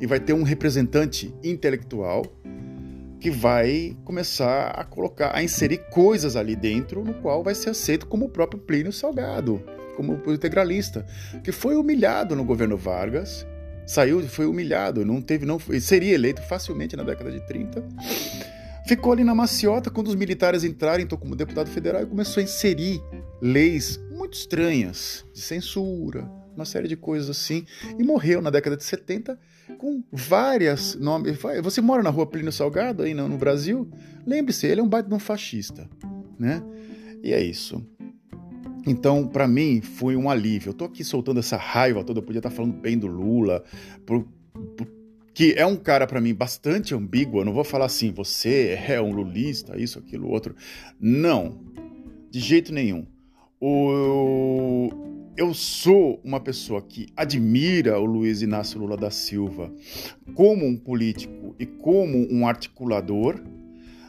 e 0.00 0.06
vai 0.06 0.20
ter 0.20 0.32
um 0.32 0.44
representante 0.44 1.34
intelectual 1.42 2.24
que 3.20 3.30
vai 3.30 3.96
começar 4.04 4.70
a 4.70 4.82
colocar, 4.82 5.36
a 5.36 5.42
inserir 5.42 5.78
coisas 5.90 6.36
ali 6.36 6.56
dentro, 6.56 7.04
no 7.04 7.14
qual 7.14 7.44
vai 7.44 7.54
ser 7.54 7.70
aceito 7.70 8.06
como 8.06 8.24
o 8.24 8.28
próprio 8.30 8.58
Plínio 8.58 8.92
Salgado, 8.92 9.62
como 9.94 10.18
integralista, 10.28 11.06
que 11.44 11.52
foi 11.52 11.76
humilhado 11.76 12.34
no 12.34 12.44
governo 12.44 12.76
Vargas, 12.78 13.46
saiu, 13.86 14.22
foi 14.22 14.46
humilhado, 14.46 15.04
não 15.04 15.20
teve, 15.20 15.44
não 15.44 15.58
seria 15.80 16.14
eleito 16.14 16.40
facilmente 16.42 16.96
na 16.96 17.02
década 17.02 17.30
de 17.30 17.40
30. 17.46 17.84
Ficou 18.86 19.12
ali 19.12 19.22
na 19.22 19.34
maciota 19.34 19.90
quando 19.90 20.08
os 20.08 20.14
militares 20.14 20.64
entraram, 20.64 21.02
então 21.02 21.18
como 21.18 21.36
deputado 21.36 21.68
federal 21.68 22.02
e 22.02 22.06
começou 22.06 22.40
a 22.40 22.44
inserir 22.44 23.02
leis 23.40 24.00
muito 24.10 24.32
estranhas 24.32 25.26
de 25.32 25.40
censura, 25.40 26.28
uma 26.60 26.66
série 26.66 26.86
de 26.86 26.96
coisas 26.96 27.30
assim, 27.30 27.64
e 27.98 28.02
morreu 28.02 28.42
na 28.42 28.50
década 28.50 28.76
de 28.76 28.84
70 28.84 29.38
com 29.78 30.02
várias 30.12 30.94
nomes. 30.94 31.38
Você 31.62 31.80
mora 31.80 32.02
na 32.02 32.10
rua 32.10 32.26
Plínio 32.26 32.52
Salgado 32.52 33.02
aí 33.02 33.14
no, 33.14 33.36
Brasil? 33.38 33.88
Lembre-se, 34.26 34.66
ele 34.66 34.80
é 34.80 34.84
um 34.84 34.88
baita 34.88 35.08
de 35.08 35.14
um 35.14 35.18
fascista, 35.18 35.88
né? 36.38 36.62
E 37.22 37.32
é 37.32 37.42
isso. 37.42 37.84
Então, 38.86 39.26
para 39.26 39.46
mim, 39.46 39.80
foi 39.80 40.16
um 40.16 40.28
alívio. 40.28 40.70
Eu 40.70 40.74
tô 40.74 40.84
aqui 40.84 41.04
soltando 41.04 41.40
essa 41.40 41.56
raiva 41.56 42.04
toda, 42.04 42.20
eu 42.20 42.22
podia 42.22 42.38
estar 42.38 42.50
tá 42.50 42.56
falando 42.56 42.74
bem 42.74 42.98
do 42.98 43.06
Lula, 43.06 43.62
por, 44.06 44.26
por, 44.76 44.86
que 45.32 45.54
é 45.56 45.64
um 45.64 45.76
cara 45.76 46.06
para 46.06 46.20
mim 46.20 46.34
bastante 46.34 46.94
ambíguo. 46.94 47.40
Eu 47.40 47.44
não 47.44 47.52
vou 47.52 47.64
falar 47.64 47.86
assim, 47.86 48.10
você 48.10 48.78
é 48.86 49.00
um 49.00 49.12
lulista, 49.12 49.78
isso, 49.80 49.98
aquilo, 49.98 50.28
outro. 50.28 50.54
Não, 50.98 51.58
de 52.30 52.40
jeito 52.40 52.72
nenhum. 52.72 53.06
O, 53.60 54.88
eu 55.40 55.54
sou 55.54 56.20
uma 56.22 56.38
pessoa 56.38 56.82
que 56.82 57.06
admira 57.16 57.98
o 57.98 58.04
Luiz 58.04 58.42
Inácio 58.42 58.78
Lula 58.78 58.94
da 58.94 59.10
Silva 59.10 59.72
como 60.34 60.66
um 60.66 60.76
político 60.76 61.56
e 61.58 61.64
como 61.64 62.30
um 62.30 62.46
articulador, 62.46 63.42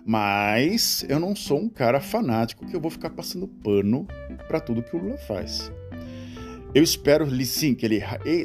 mas 0.05 1.05
eu 1.07 1.21
não 1.21 1.33
sou 1.33 1.57
um 1.57 1.69
cara 1.69 2.01
fanático 2.01 2.65
que 2.65 2.75
eu 2.75 2.81
vou 2.81 2.91
ficar 2.91 3.11
passando 3.11 3.47
pano 3.47 4.05
para 4.45 4.59
tudo 4.59 4.83
que 4.83 4.93
o 4.93 4.99
Lula 4.99 5.15
faz. 5.19 5.71
Eu 6.75 6.83
espero, 6.83 7.25
sim, 7.45 7.75
que 7.75 7.85
ele 7.85 8.03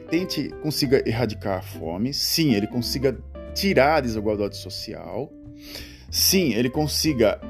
tente, 0.09 0.51
consiga 0.63 1.03
erradicar 1.05 1.59
a 1.59 1.63
fome, 1.63 2.15
sim, 2.15 2.55
ele 2.55 2.69
consiga 2.69 3.19
tirar 3.53 3.97
a 3.97 4.01
desigualdade 4.01 4.57
social, 4.57 5.33
sim, 6.09 6.55
ele 6.55 6.71
consiga 6.71 7.41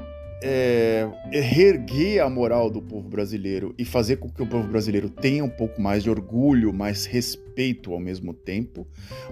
é, 0.41 1.09
reerguer 1.31 2.23
a 2.23 2.29
moral 2.29 2.69
do 2.69 2.81
povo 2.81 3.07
brasileiro 3.09 3.73
e 3.77 3.83
fazer 3.83 4.17
com 4.17 4.29
que 4.29 4.41
o 4.41 4.47
povo 4.47 4.67
brasileiro 4.67 5.09
tenha 5.09 5.43
um 5.43 5.49
pouco 5.49 5.81
mais 5.81 6.03
de 6.03 6.09
orgulho, 6.09 6.73
mais 6.73 7.05
respeito 7.05 7.93
ao 7.93 7.99
mesmo 7.99 8.33
tempo, 8.33 8.87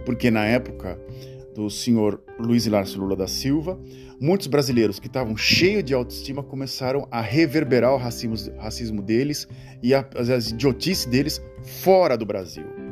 porque 0.05 0.31
na 0.31 0.45
época 0.45 1.00
do 1.53 1.69
senhor 1.69 2.21
Luiz 2.39 2.65
Inácio 2.65 3.00
Lula 3.00 3.15
da 3.15 3.27
Silva, 3.27 3.79
muitos 4.19 4.47
brasileiros 4.47 5.00
que 5.00 5.07
estavam 5.07 5.38
cheios 5.38 5.83
de 5.83 5.93
autoestima 5.93 6.43
começaram 6.43 7.07
a 7.12 7.21
reverberar 7.21 7.93
o 7.93 7.97
racismo, 7.97 8.35
racismo 8.57 9.01
deles 9.01 9.47
e 9.81 9.93
a, 9.93 10.07
as 10.15 10.51
idiotices 10.51 11.05
deles 11.05 11.41
fora 11.63 12.17
do 12.17 12.25
Brasil 12.25 12.85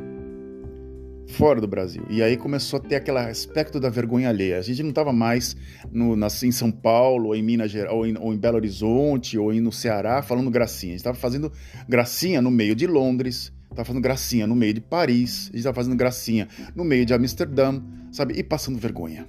fora 1.34 1.60
do 1.60 1.66
Brasil. 1.66 2.04
E 2.08 2.22
aí 2.22 2.36
começou 2.36 2.78
a 2.78 2.80
ter 2.80 2.94
aquele 2.94 3.18
aspecto 3.18 3.80
da 3.80 3.90
vergonha 3.90 4.28
alheia. 4.28 4.58
A 4.58 4.62
gente 4.62 4.82
não 4.82 4.90
estava 4.90 5.12
mais 5.12 5.56
no, 5.90 6.14
em 6.14 6.52
São 6.52 6.70
Paulo, 6.70 7.28
ou 7.28 7.36
em 7.36 7.42
Minas 7.42 7.70
Gerais, 7.70 7.92
ou 7.92 8.06
em, 8.06 8.16
ou 8.16 8.32
em 8.32 8.38
Belo 8.38 8.56
Horizonte, 8.56 9.36
ou 9.36 9.52
no 9.54 9.72
Ceará, 9.72 10.22
falando 10.22 10.50
gracinha. 10.50 10.92
A 10.92 10.94
gente 10.94 11.00
estava 11.00 11.18
fazendo 11.18 11.52
gracinha 11.88 12.40
no 12.40 12.50
meio 12.50 12.74
de 12.74 12.86
Londres, 12.86 13.52
estava 13.68 13.84
fazendo 13.84 14.02
gracinha 14.02 14.46
no 14.46 14.54
meio 14.54 14.72
de 14.72 14.80
Paris, 14.80 15.42
a 15.42 15.46
gente 15.46 15.56
estava 15.56 15.74
fazendo 15.74 15.96
gracinha 15.96 16.48
no 16.74 16.84
meio 16.84 17.04
de 17.04 17.12
Amsterdã, 17.12 17.82
sabe? 18.12 18.34
E 18.38 18.42
passando 18.42 18.78
vergonha. 18.78 19.26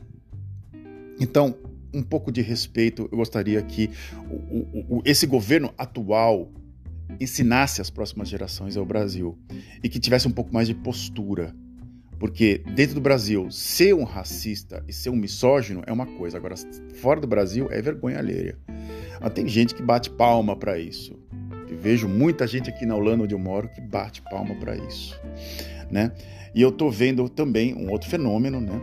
Então, 1.19 1.55
um 1.91 2.03
pouco 2.03 2.31
de 2.31 2.41
respeito, 2.41 3.09
eu 3.11 3.17
gostaria 3.17 3.61
que 3.63 3.89
o, 4.29 4.35
o, 4.35 4.97
o, 4.97 5.01
esse 5.05 5.25
governo 5.25 5.73
atual 5.77 6.51
ensinasse 7.19 7.81
as 7.81 7.89
próximas 7.89 8.27
gerações 8.27 8.77
ao 8.77 8.85
Brasil 8.85 9.37
e 9.83 9.89
que 9.89 9.99
tivesse 9.99 10.27
um 10.27 10.31
pouco 10.31 10.53
mais 10.53 10.67
de 10.67 10.73
postura 10.73 11.55
porque 12.19 12.61
dentro 12.75 12.95
do 12.95 13.01
Brasil, 13.01 13.49
ser 13.51 13.93
um 13.93 14.03
racista 14.03 14.83
e 14.87 14.93
ser 14.93 15.09
um 15.09 15.15
misógino 15.15 15.83
é 15.85 15.91
uma 15.91 16.05
coisa, 16.05 16.37
agora 16.37 16.55
fora 17.01 17.19
do 17.19 17.27
Brasil 17.27 17.67
é 17.71 17.81
vergonha 17.81 18.17
alheia. 18.17 18.57
Ah, 19.19 19.29
tem 19.29 19.47
gente 19.47 19.75
que 19.75 19.81
bate 19.81 20.09
palma 20.09 20.55
para 20.55 20.77
isso. 20.77 21.17
Eu 21.69 21.77
vejo 21.77 22.07
muita 22.07 22.45
gente 22.45 22.69
aqui 22.69 22.85
na 22.85 22.95
Holanda 22.95 23.23
onde 23.23 23.33
eu 23.33 23.39
moro 23.39 23.67
que 23.69 23.81
bate 23.81 24.21
palma 24.29 24.55
para 24.55 24.75
isso, 24.75 25.19
né? 25.89 26.11
E 26.53 26.61
eu 26.61 26.71
tô 26.71 26.89
vendo 26.89 27.27
também 27.27 27.73
um 27.73 27.91
outro 27.91 28.09
fenômeno, 28.09 28.61
né? 28.61 28.79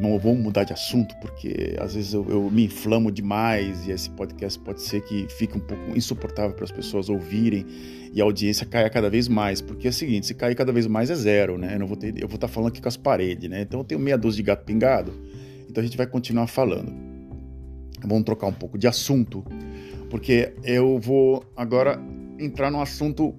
Não 0.00 0.18
vou 0.18 0.34
mudar 0.34 0.64
de 0.64 0.72
assunto, 0.72 1.14
porque 1.20 1.76
às 1.78 1.94
vezes 1.94 2.12
eu, 2.12 2.26
eu, 2.28 2.50
me 2.50 2.64
inflamo 2.64 3.10
demais 3.10 3.86
e 3.86 3.90
esse 3.90 4.10
podcast 4.10 4.58
pode 4.58 4.82
ser 4.82 5.02
que 5.02 5.26
fique 5.28 5.56
um 5.56 5.60
pouco 5.60 5.96
insuportável 5.96 6.54
para 6.54 6.64
as 6.64 6.70
pessoas 6.70 7.08
ouvirem 7.08 7.64
e 8.12 8.20
a 8.20 8.24
audiência 8.24 8.66
caia 8.66 8.88
cada 8.88 9.10
vez 9.10 9.28
mais. 9.28 9.60
Porque 9.60 9.86
é 9.86 9.90
o 9.90 9.92
seguinte, 9.92 10.26
se 10.26 10.34
cair 10.34 10.54
cada 10.54 10.72
vez 10.72 10.86
mais 10.86 11.10
é 11.10 11.14
zero, 11.14 11.58
né? 11.58 11.74
Eu, 11.74 11.78
não 11.78 11.86
vou 11.86 11.96
ter, 11.96 12.08
eu 12.16 12.28
vou 12.28 12.36
estar 12.36 12.48
tá 12.48 12.48
falando 12.48 12.68
aqui 12.68 12.80
com 12.80 12.88
as 12.88 12.96
paredes, 12.96 13.48
né? 13.48 13.62
Então 13.62 13.80
eu 13.80 13.84
tenho 13.84 14.00
meia 14.00 14.16
dúzia 14.16 14.36
de 14.36 14.42
gato 14.42 14.64
pingado, 14.64 15.12
então 15.68 15.82
a 15.82 15.84
gente 15.84 15.96
vai 15.96 16.06
continuar 16.06 16.46
falando. 16.46 16.92
Vamos 18.02 18.24
trocar 18.24 18.46
um 18.46 18.52
pouco 18.52 18.78
de 18.78 18.86
assunto, 18.86 19.44
porque 20.08 20.54
eu 20.62 20.98
vou 20.98 21.44
agora 21.56 22.00
entrar 22.38 22.70
num 22.70 22.80
assunto 22.80 23.34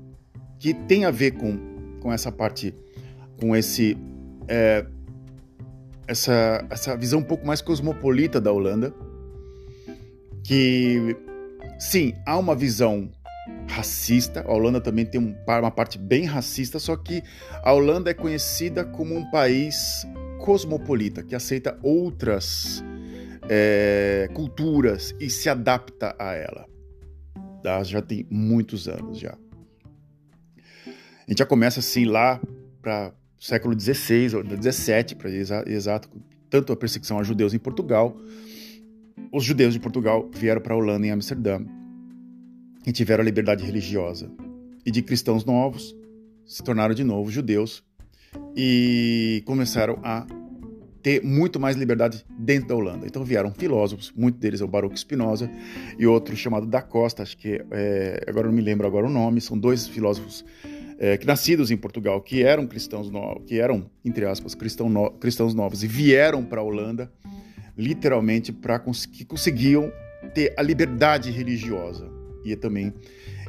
que 0.60 0.74
tem 0.74 1.06
a 1.06 1.12
ver 1.12 1.32
com, 1.32 1.58
com 2.02 2.12
essa 2.12 2.32
parte, 2.32 2.74
com 3.40 3.56
esse... 3.56 3.98
É, 4.48 4.86
essa, 6.10 6.66
essa 6.72 6.98
visão 6.98 7.20
um 7.20 7.24
pouco 7.24 7.46
mais 7.46 7.62
cosmopolita 7.62 8.42
da 8.42 8.52
Holanda, 8.52 8.92
que 10.44 11.16
sim, 11.78 12.16
há 12.26 12.36
uma 12.36 12.56
visão 12.56 13.12
racista. 13.68 14.42
A 14.42 14.52
Holanda 14.52 14.82
também 14.82 15.06
tem 15.06 15.22
um, 15.22 15.36
uma 15.48 15.70
parte 15.70 16.00
bem 16.00 16.26
racista, 16.26 16.80
só 16.80 16.96
que 16.96 17.22
a 17.64 17.72
Holanda 17.72 18.10
é 18.10 18.14
conhecida 18.16 18.84
como 18.84 19.16
um 19.16 19.30
país 19.30 20.08
cosmopolita, 20.40 21.22
que 21.22 21.36
aceita 21.36 21.78
outras 21.84 22.84
é, 23.48 24.28
culturas 24.34 25.14
e 25.20 25.30
se 25.30 25.48
adapta 25.48 26.16
a 26.18 26.34
ela. 26.34 26.66
Tá? 27.62 27.84
Já 27.84 28.02
tem 28.02 28.26
muitos 28.32 28.88
anos 28.88 29.20
já. 29.20 29.38
A 30.88 31.30
gente 31.30 31.38
já 31.38 31.46
começa 31.46 31.80
assim 31.80 32.06
lá 32.06 32.42
para 32.82 33.14
século 33.40 33.80
XVI 33.80 34.36
ou 34.36 34.44
XVII, 34.44 35.16
para 35.18 35.30
exato, 35.72 36.10
tanto 36.50 36.74
a 36.74 36.76
perseguição 36.76 37.20
a 37.20 37.24
judeus 37.24 37.54
em 37.54 37.60
Portugal. 37.60 38.18
Os 39.32 39.44
judeus 39.44 39.74
de 39.74 39.80
Portugal 39.80 40.30
vieram 40.34 40.62
para 40.62 40.74
a 40.74 40.78
Holanda 40.78 41.08
em 41.08 41.12
Amsterdã 41.12 41.62
e 42.86 42.92
tiveram 42.92 43.22
a 43.22 43.26
liberdade 43.26 43.64
religiosa. 43.64 44.30
E 44.86 44.92
de 44.92 45.02
cristãos 45.02 45.46
novos 45.46 45.96
se 46.46 46.64
tornaram 46.64 46.94
de 46.94 47.04
novo 47.04 47.32
judeus 47.32 47.84
e 48.56 49.44
começaram 49.46 50.00
a 50.04 50.26
ter 51.02 51.24
muito 51.24 51.60
mais 51.60 51.76
liberdade 51.76 52.26
dentro 52.38 52.70
da 52.70 52.76
Holanda. 52.76 53.06
Então 53.06 53.24
vieram 53.24 53.52
filósofos, 53.54 54.12
muitos 54.16 54.40
deles 54.40 54.62
é 54.62 54.66
o 54.66 54.68
Baruch 54.68 55.00
Spinoza 55.00 55.50
e 55.98 56.06
outro 56.06 56.36
chamado 56.36 56.66
da 56.66 56.82
Costa, 56.82 57.24
acho 57.24 57.38
que 57.38 57.64
é, 57.72 58.24
agora 58.28 58.48
não 58.48 58.54
me 58.54 58.62
lembro 58.62 58.86
agora 58.86 59.08
o 59.08 59.10
nome, 59.10 59.40
são 59.40 59.58
dois 59.58 59.88
filósofos 59.88 60.44
é, 61.00 61.18
que 61.18 61.26
nascidos 61.26 61.72
em 61.72 61.78
Portugal, 61.78 62.22
que 62.22 62.44
eram 62.44 62.68
cristãos 62.68 63.10
novos, 63.10 63.44
que 63.46 63.58
eram, 63.58 63.90
entre 64.04 64.26
aspas, 64.26 64.54
cristão 64.54 64.90
no, 64.90 65.10
cristãos 65.12 65.54
novos 65.54 65.82
e 65.82 65.88
vieram 65.88 66.44
para 66.44 66.60
a 66.60 66.64
Holanda, 66.64 67.10
literalmente, 67.78 68.52
para 68.52 68.78
cons 68.78 69.06
que 69.06 69.24
conseguiam 69.24 69.92
ter 70.36 70.54
a 70.58 70.62
liberdade 70.62 71.32
religiosa 71.32 72.06
e 72.44 72.54
também 72.56 72.94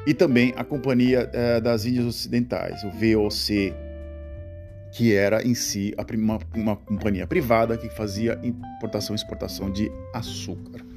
e 0.07 0.14
também 0.14 0.54
a 0.57 0.64
Companhia 0.64 1.28
é, 1.33 1.61
das 1.61 1.85
Índias 1.85 2.07
Ocidentais, 2.07 2.83
o 2.85 2.90
VOC, 2.90 3.75
que 4.92 5.12
era 5.12 5.47
em 5.47 5.54
si 5.54 5.95
uma, 6.16 6.38
uma 6.54 6.76
companhia 6.76 7.26
privada 7.26 7.76
que 7.76 7.90
fazia 7.90 8.40
importação 8.42 9.14
e 9.14 9.19
exportação 9.19 9.71
de 9.71 9.90
açúcar 10.14 10.89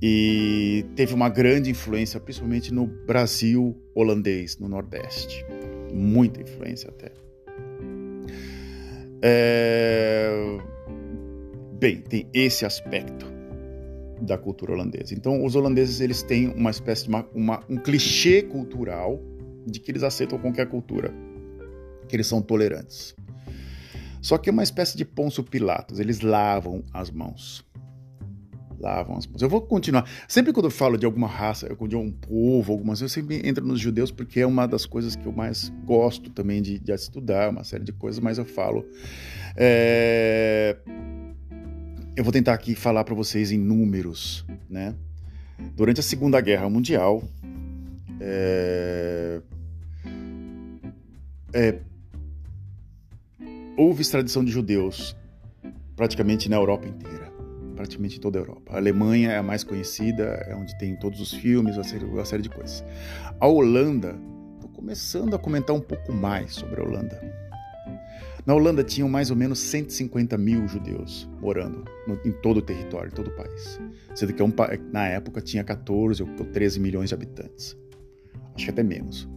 e 0.00 0.84
teve 0.94 1.14
uma 1.14 1.28
grande 1.28 1.70
influência, 1.70 2.20
principalmente 2.20 2.72
no 2.72 2.86
Brasil 2.86 3.76
holandês, 3.94 4.58
no 4.58 4.68
Nordeste. 4.68 5.44
Muita 5.92 6.42
influência 6.42 6.90
até. 6.90 7.12
É... 9.22 10.58
Bem, 11.78 12.00
tem 12.00 12.28
esse 12.32 12.64
aspecto 12.64 13.26
da 14.20 14.36
cultura 14.38 14.72
holandesa. 14.72 15.14
Então, 15.14 15.44
os 15.44 15.54
holandeses 15.54 16.00
eles 16.00 16.22
têm 16.22 16.48
uma 16.48 16.70
espécie 16.70 17.04
de 17.04 17.08
uma, 17.08 17.26
uma, 17.34 17.62
um 17.68 17.76
clichê 17.76 18.42
cultural 18.42 19.20
de 19.66 19.80
que 19.80 19.90
eles 19.90 20.02
aceitam 20.02 20.38
qualquer 20.38 20.68
cultura, 20.68 21.12
que 22.08 22.16
eles 22.16 22.26
são 22.26 22.40
tolerantes. 22.40 23.14
Só 24.22 24.38
que 24.38 24.48
é 24.48 24.52
uma 24.52 24.62
espécie 24.62 24.96
de 24.96 25.04
Pôncio 25.04 25.42
Pilatos, 25.42 26.00
eles 26.00 26.20
lavam 26.20 26.82
as 26.92 27.10
mãos 27.10 27.65
lavam 28.78 29.16
as 29.16 29.26
mãos. 29.26 29.42
Eu 29.42 29.48
vou 29.48 29.60
continuar. 29.60 30.08
Sempre 30.28 30.52
quando 30.52 30.66
eu 30.66 30.70
falo 30.70 30.96
de 30.96 31.06
alguma 31.06 31.26
raça, 31.26 31.68
de 31.88 31.96
um 31.96 32.10
povo, 32.10 32.72
algumas 32.72 33.00
eu 33.00 33.08
sempre 33.08 33.40
entro 33.46 33.64
nos 33.64 33.80
judeus 33.80 34.10
porque 34.10 34.40
é 34.40 34.46
uma 34.46 34.66
das 34.66 34.86
coisas 34.86 35.16
que 35.16 35.26
eu 35.26 35.32
mais 35.32 35.72
gosto 35.84 36.30
também 36.30 36.62
de, 36.62 36.78
de 36.78 36.92
estudar, 36.92 37.50
uma 37.50 37.64
série 37.64 37.84
de 37.84 37.92
coisas, 37.92 38.20
mas 38.20 38.38
eu 38.38 38.44
falo. 38.44 38.84
É... 39.56 40.76
eu 42.16 42.24
vou 42.24 42.32
tentar 42.32 42.54
aqui 42.54 42.74
falar 42.74 43.04
para 43.04 43.14
vocês 43.14 43.50
em 43.52 43.58
números, 43.58 44.44
né? 44.68 44.94
Durante 45.74 46.00
a 46.00 46.02
Segunda 46.02 46.40
Guerra 46.40 46.68
Mundial, 46.68 47.22
é, 48.20 49.40
é, 51.52 51.78
houve 53.76 54.02
extradição 54.02 54.44
de 54.44 54.50
judeus 54.50 55.16
praticamente 55.94 56.48
na 56.48 56.56
Europa 56.56 56.86
inteira, 56.86 57.25
praticamente 57.76 58.18
toda 58.18 58.38
a 58.38 58.40
Europa. 58.40 58.72
A 58.72 58.76
Alemanha 58.78 59.30
é 59.30 59.36
a 59.36 59.42
mais 59.42 59.62
conhecida, 59.62 60.24
é 60.48 60.54
onde 60.54 60.76
tem 60.78 60.96
todos 60.96 61.20
os 61.20 61.32
filmes, 61.32 61.76
uma 61.76 61.84
série, 61.84 62.04
uma 62.04 62.24
série 62.24 62.42
de 62.42 62.48
coisas. 62.48 62.82
A 63.38 63.46
Holanda, 63.46 64.18
estou 64.54 64.70
começando 64.70 65.36
a 65.36 65.38
comentar 65.38 65.76
um 65.76 65.80
pouco 65.80 66.12
mais 66.12 66.54
sobre 66.54 66.80
a 66.80 66.84
Holanda. 66.84 67.46
Na 68.46 68.54
Holanda 68.54 68.82
tinham 68.84 69.08
mais 69.08 69.30
ou 69.30 69.36
menos 69.36 69.58
150 69.58 70.38
mil 70.38 70.66
judeus 70.68 71.28
morando 71.40 71.84
no, 72.06 72.14
em 72.24 72.30
todo 72.30 72.58
o 72.58 72.62
território, 72.62 73.10
em 73.10 73.14
todo 73.14 73.28
o 73.28 73.36
país. 73.36 73.80
Sendo 74.14 74.32
que 74.32 74.40
é 74.40 74.44
um, 74.44 74.52
na 74.92 75.06
época 75.06 75.40
tinha 75.40 75.64
14 75.64 76.22
ou 76.22 76.28
13 76.28 76.80
milhões 76.80 77.08
de 77.08 77.14
habitantes. 77.14 77.76
Acho 78.54 78.64
que 78.64 78.70
até 78.70 78.82
menos. 78.82 79.28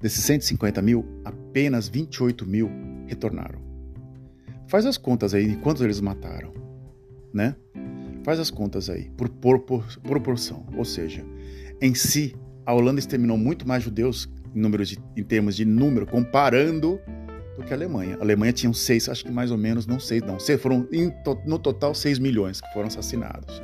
Desses 0.00 0.22
150 0.24 0.80
mil, 0.82 1.04
apenas 1.24 1.88
28 1.88 2.46
mil 2.46 2.70
retornaram. 3.06 3.58
Faz 4.68 4.84
as 4.84 4.98
contas 4.98 5.32
aí 5.32 5.48
de 5.48 5.56
quantos 5.56 5.82
eles 5.82 5.98
mataram, 5.98 6.52
né? 7.38 7.54
Faz 8.24 8.40
as 8.40 8.50
contas 8.50 8.90
aí, 8.90 9.10
por, 9.16 9.28
por, 9.28 9.60
por 9.60 9.86
proporção. 10.02 10.66
Ou 10.76 10.84
seja, 10.84 11.24
em 11.80 11.94
si, 11.94 12.34
a 12.66 12.74
Holanda 12.74 12.98
exterminou 12.98 13.38
muito 13.38 13.66
mais 13.66 13.84
judeus 13.84 14.28
em, 14.54 14.60
números 14.60 14.88
de, 14.88 14.98
em 15.16 15.22
termos 15.22 15.54
de 15.56 15.64
número, 15.64 16.04
comparando 16.04 17.00
do 17.56 17.64
que 17.64 17.72
a 17.72 17.76
Alemanha. 17.76 18.16
A 18.16 18.22
Alemanha 18.22 18.52
tinha 18.52 18.72
seis, 18.74 19.08
acho 19.08 19.24
que 19.24 19.30
mais 19.30 19.50
ou 19.50 19.56
menos, 19.56 19.86
não 19.86 20.00
sei, 20.00 20.20
não. 20.20 20.38
Foram 20.58 20.86
no 21.46 21.58
total 21.58 21.94
6 21.94 22.18
milhões 22.18 22.60
que 22.60 22.70
foram 22.72 22.88
assassinados. 22.88 23.62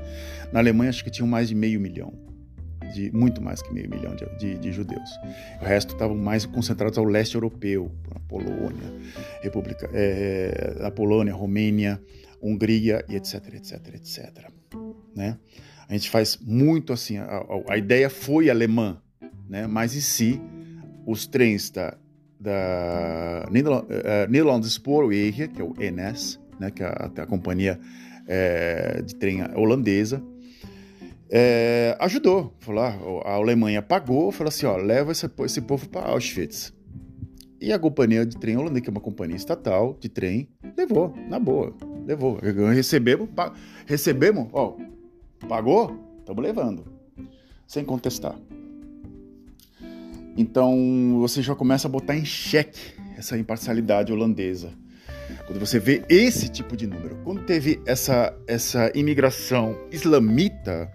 Na 0.53 0.61
Alemanha, 0.61 0.91
acho 0.91 1.03
que 1.03 1.11
tinham 1.11 1.27
mais 1.27 1.49
de 1.49 1.55
meio 1.55 1.81
milhão. 1.81 2.15
De, 2.95 3.11
muito 3.11 3.43
mais 3.43 3.61
que 3.61 3.73
meio 3.75 3.91
milhão 3.91 4.15
de, 4.15 4.25
de, 4.39 4.59
de 4.59 4.73
judeus. 4.73 5.11
O 5.61 5.65
resto 5.65 5.95
estavam 5.95 6.17
mais 6.17 6.47
concentrados 6.47 6.97
ao 6.97 7.05
leste 7.05 7.35
europeu, 7.35 7.91
na 8.13 8.21
Polônia, 8.21 8.93
República, 9.43 9.91
é, 9.93 10.77
a 10.81 10.91
Polônia, 10.91 11.35
Romênia, 11.35 12.01
Hungria 12.45 13.05
e 13.09 13.17
etc, 13.17 13.55
etc, 13.55 13.95
etc. 13.95 14.51
Né? 15.15 15.39
A 15.89 15.93
gente 15.93 16.11
faz 16.11 16.37
muito 16.41 16.93
assim, 16.93 17.19
a, 17.19 17.45
a, 17.69 17.79
ideia 17.79 18.11
foi 18.11 18.51
alemã, 18.51 19.01
né? 19.49 19.67
mas 19.67 19.97
em 19.97 20.01
si, 20.01 20.41
os 21.07 21.27
trens 21.27 21.71
da 21.71 21.97
da 22.45 23.49
Nederland, 23.51 24.67
uh, 24.67 24.69
Spoorwegen, 24.69 25.49
que 25.49 25.63
é 25.63 25.65
o 25.65 25.73
NS, 25.79 26.39
né, 26.61 26.71
que 26.71 26.83
é 26.83 26.87
a, 26.87 27.11
a 27.23 27.27
companhia 27.27 27.81
é, 28.29 29.01
de 29.03 29.15
trem 29.15 29.43
holandesa, 29.55 30.23
é, 31.31 31.97
ajudou. 32.01 32.55
Falou, 32.61 33.23
a 33.25 33.33
Alemanha 33.33 33.81
pagou, 33.81 34.31
falou 34.31 34.49
assim, 34.49 34.67
ó, 34.67 34.77
leva 34.77 35.13
esse, 35.13 35.29
esse 35.45 35.61
povo 35.63 35.89
para 35.89 36.09
Auschwitz. 36.09 36.73
E 37.61 37.73
a 37.73 37.79
companhia 37.79 38.27
de 38.27 38.37
trem 38.37 38.59
holandesa, 38.59 38.83
que 38.83 38.91
é 38.91 38.93
uma 38.93 39.01
companhia 39.01 39.37
estatal 39.37 39.97
de 39.99 40.11
trem, 40.11 40.49
levou, 40.77 41.15
na 41.29 41.39
boa, 41.39 41.75
levou. 42.05 42.39
Recebemos, 42.73 43.29
recebemos, 43.87 44.49
ó, 44.53 44.77
pagou, 45.49 46.17
estamos 46.21 46.43
levando, 46.43 46.85
sem 47.67 47.85
contestar. 47.85 48.37
Então 50.37 51.19
você 51.21 51.43
já 51.43 51.55
começa 51.55 51.87
a 51.87 51.91
botar 51.91 52.17
em 52.17 52.25
xeque 52.25 52.95
essa 53.17 53.39
imparcialidade 53.39 54.13
holandesa. 54.13 54.73
Quando 55.47 55.61
você 55.61 55.79
vê 55.79 56.03
esse 56.09 56.49
tipo 56.49 56.77
de 56.77 56.87
número, 56.87 57.17
quando 57.23 57.45
teve 57.45 57.81
essa, 57.87 58.35
essa 58.47 58.91
imigração 58.95 59.79
islamita, 59.91 60.91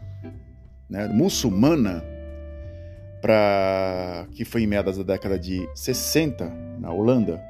né, 0.90 1.08
muçulmana, 1.08 2.04
para 3.22 4.28
que 4.32 4.44
foi 4.46 4.64
em 4.64 4.68
meados 4.68 4.98
da 4.98 5.04
década 5.04 5.38
de 5.38 5.68
60 5.76 6.46
na 6.80 6.92
Holanda, 6.92 7.42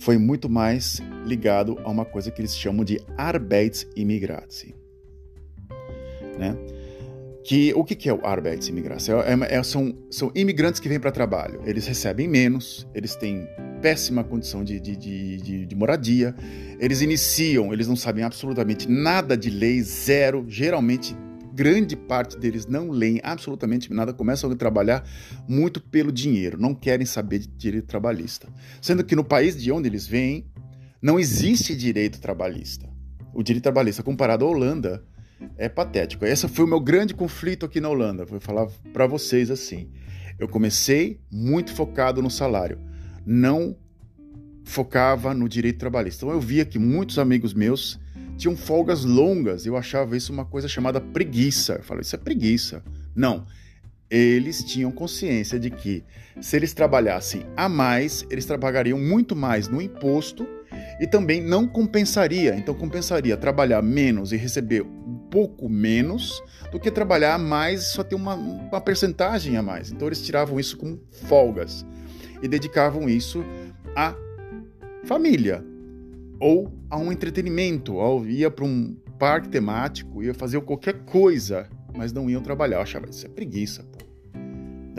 foi 0.00 0.18
muito 0.18 0.48
mais 0.48 1.00
ligado 1.24 1.78
a 1.84 1.90
uma 1.90 2.04
coisa 2.04 2.30
que 2.30 2.40
eles 2.40 2.56
chamam 2.56 2.84
de 2.84 3.00
Arbeitsimmigratie. 3.16 4.74
Né? 6.38 6.56
que 7.50 7.72
o 7.74 7.82
que, 7.82 7.94
que 7.96 8.08
é 8.08 8.12
o 8.12 8.24
Arbeitsimmigração? 8.24 9.20
É, 9.20 9.56
é, 9.56 9.62
são, 9.62 9.92
são 10.10 10.30
imigrantes 10.34 10.80
que 10.80 10.88
vêm 10.88 11.00
para 11.00 11.10
trabalho. 11.10 11.60
Eles 11.64 11.86
recebem 11.86 12.28
menos, 12.28 12.86
eles 12.94 13.16
têm 13.16 13.48
péssima 13.80 14.22
condição 14.22 14.62
de, 14.62 14.78
de, 14.78 14.94
de, 14.94 15.66
de, 15.66 15.74
moradia, 15.74 16.34
eles 16.78 17.00
iniciam, 17.00 17.72
eles 17.72 17.88
não 17.88 17.96
sabem 17.96 18.22
absolutamente 18.22 18.88
nada 18.88 19.36
de 19.36 19.48
lei, 19.48 19.82
zero. 19.82 20.44
Geralmente, 20.46 21.16
grande 21.52 21.96
parte 21.96 22.38
deles 22.38 22.66
não 22.66 22.90
leem 22.90 23.20
absolutamente 23.22 23.92
nada, 23.92 24.12
começam 24.12 24.50
a 24.50 24.56
trabalhar 24.56 25.04
muito 25.48 25.80
pelo 25.80 26.12
dinheiro, 26.12 26.58
não 26.58 26.74
querem 26.74 27.06
saber 27.06 27.40
de 27.40 27.48
direito 27.48 27.86
trabalhista. 27.86 28.48
Sendo 28.80 29.04
que 29.04 29.16
no 29.16 29.24
país 29.24 29.60
de 29.60 29.70
onde 29.72 29.88
eles 29.88 30.06
vêm, 30.06 30.46
não 31.00 31.18
existe 31.18 31.74
direito 31.74 32.20
trabalhista. 32.20 32.88
O 33.32 33.42
direito 33.42 33.62
trabalhista, 33.62 34.02
comparado 34.02 34.44
à 34.44 34.48
Holanda, 34.48 35.04
é 35.56 35.68
patético. 35.68 36.24
Esse 36.24 36.48
foi 36.48 36.64
o 36.64 36.68
meu 36.68 36.80
grande 36.80 37.14
conflito 37.14 37.64
aqui 37.64 37.80
na 37.80 37.88
Holanda. 37.88 38.24
Vou 38.24 38.40
falar 38.40 38.66
para 38.92 39.06
vocês 39.06 39.50
assim. 39.50 39.90
Eu 40.38 40.48
comecei 40.48 41.20
muito 41.30 41.72
focado 41.72 42.22
no 42.22 42.30
salário, 42.30 42.78
não 43.26 43.76
focava 44.64 45.34
no 45.34 45.48
direito 45.48 45.78
trabalhista. 45.78 46.24
Então 46.24 46.34
eu 46.34 46.40
via 46.40 46.64
que 46.64 46.78
muitos 46.78 47.18
amigos 47.18 47.52
meus 47.52 47.98
tinham 48.40 48.56
folgas 48.56 49.04
longas. 49.04 49.66
Eu 49.66 49.76
achava 49.76 50.16
isso 50.16 50.32
uma 50.32 50.44
coisa 50.44 50.66
chamada 50.66 51.00
preguiça. 51.00 51.74
Eu 51.74 51.82
falei, 51.82 52.00
isso 52.00 52.16
é 52.16 52.18
preguiça. 52.18 52.82
Não. 53.14 53.46
Eles 54.10 54.64
tinham 54.64 54.90
consciência 54.90 55.60
de 55.60 55.70
que 55.70 56.02
se 56.40 56.56
eles 56.56 56.72
trabalhassem 56.72 57.46
a 57.56 57.68
mais, 57.68 58.26
eles 58.28 58.44
trabalhariam 58.44 58.98
muito 58.98 59.36
mais 59.36 59.68
no 59.68 59.80
imposto 59.80 60.48
e 60.98 61.06
também 61.06 61.40
não 61.40 61.68
compensaria. 61.68 62.56
Então 62.56 62.74
compensaria 62.74 63.36
trabalhar 63.36 63.82
menos 63.82 64.32
e 64.32 64.36
receber 64.36 64.84
pouco 65.30 65.68
menos 65.68 66.42
do 66.72 66.80
que 66.80 66.90
trabalhar 66.90 67.38
mais 67.38 67.82
e 67.82 67.90
só 67.92 68.02
ter 68.02 68.16
uma, 68.16 68.34
uma 68.34 68.80
percentagem 68.80 69.56
a 69.56 69.62
mais. 69.62 69.92
Então 69.92 70.08
eles 70.08 70.22
tiravam 70.22 70.58
isso 70.58 70.76
com 70.76 70.98
folgas 71.28 71.86
e 72.42 72.48
dedicavam 72.48 73.08
isso 73.08 73.44
à 73.94 74.14
família 75.04 75.64
ou 76.40 76.72
a 76.88 76.96
um 76.96 77.12
entretenimento, 77.12 77.94
ou 77.94 78.26
ia 78.26 78.50
para 78.50 78.64
um 78.64 78.96
parque 79.18 79.50
temático, 79.50 80.22
ia 80.22 80.32
fazer 80.32 80.58
qualquer 80.62 81.04
coisa, 81.04 81.68
mas 81.94 82.12
não 82.12 82.30
iam 82.30 82.40
trabalhar. 82.40 82.78
Eu 82.78 82.82
achava 82.82 83.08
isso 83.08 83.26
é 83.26 83.28
preguiça, 83.28 83.84
pô. 83.84 84.00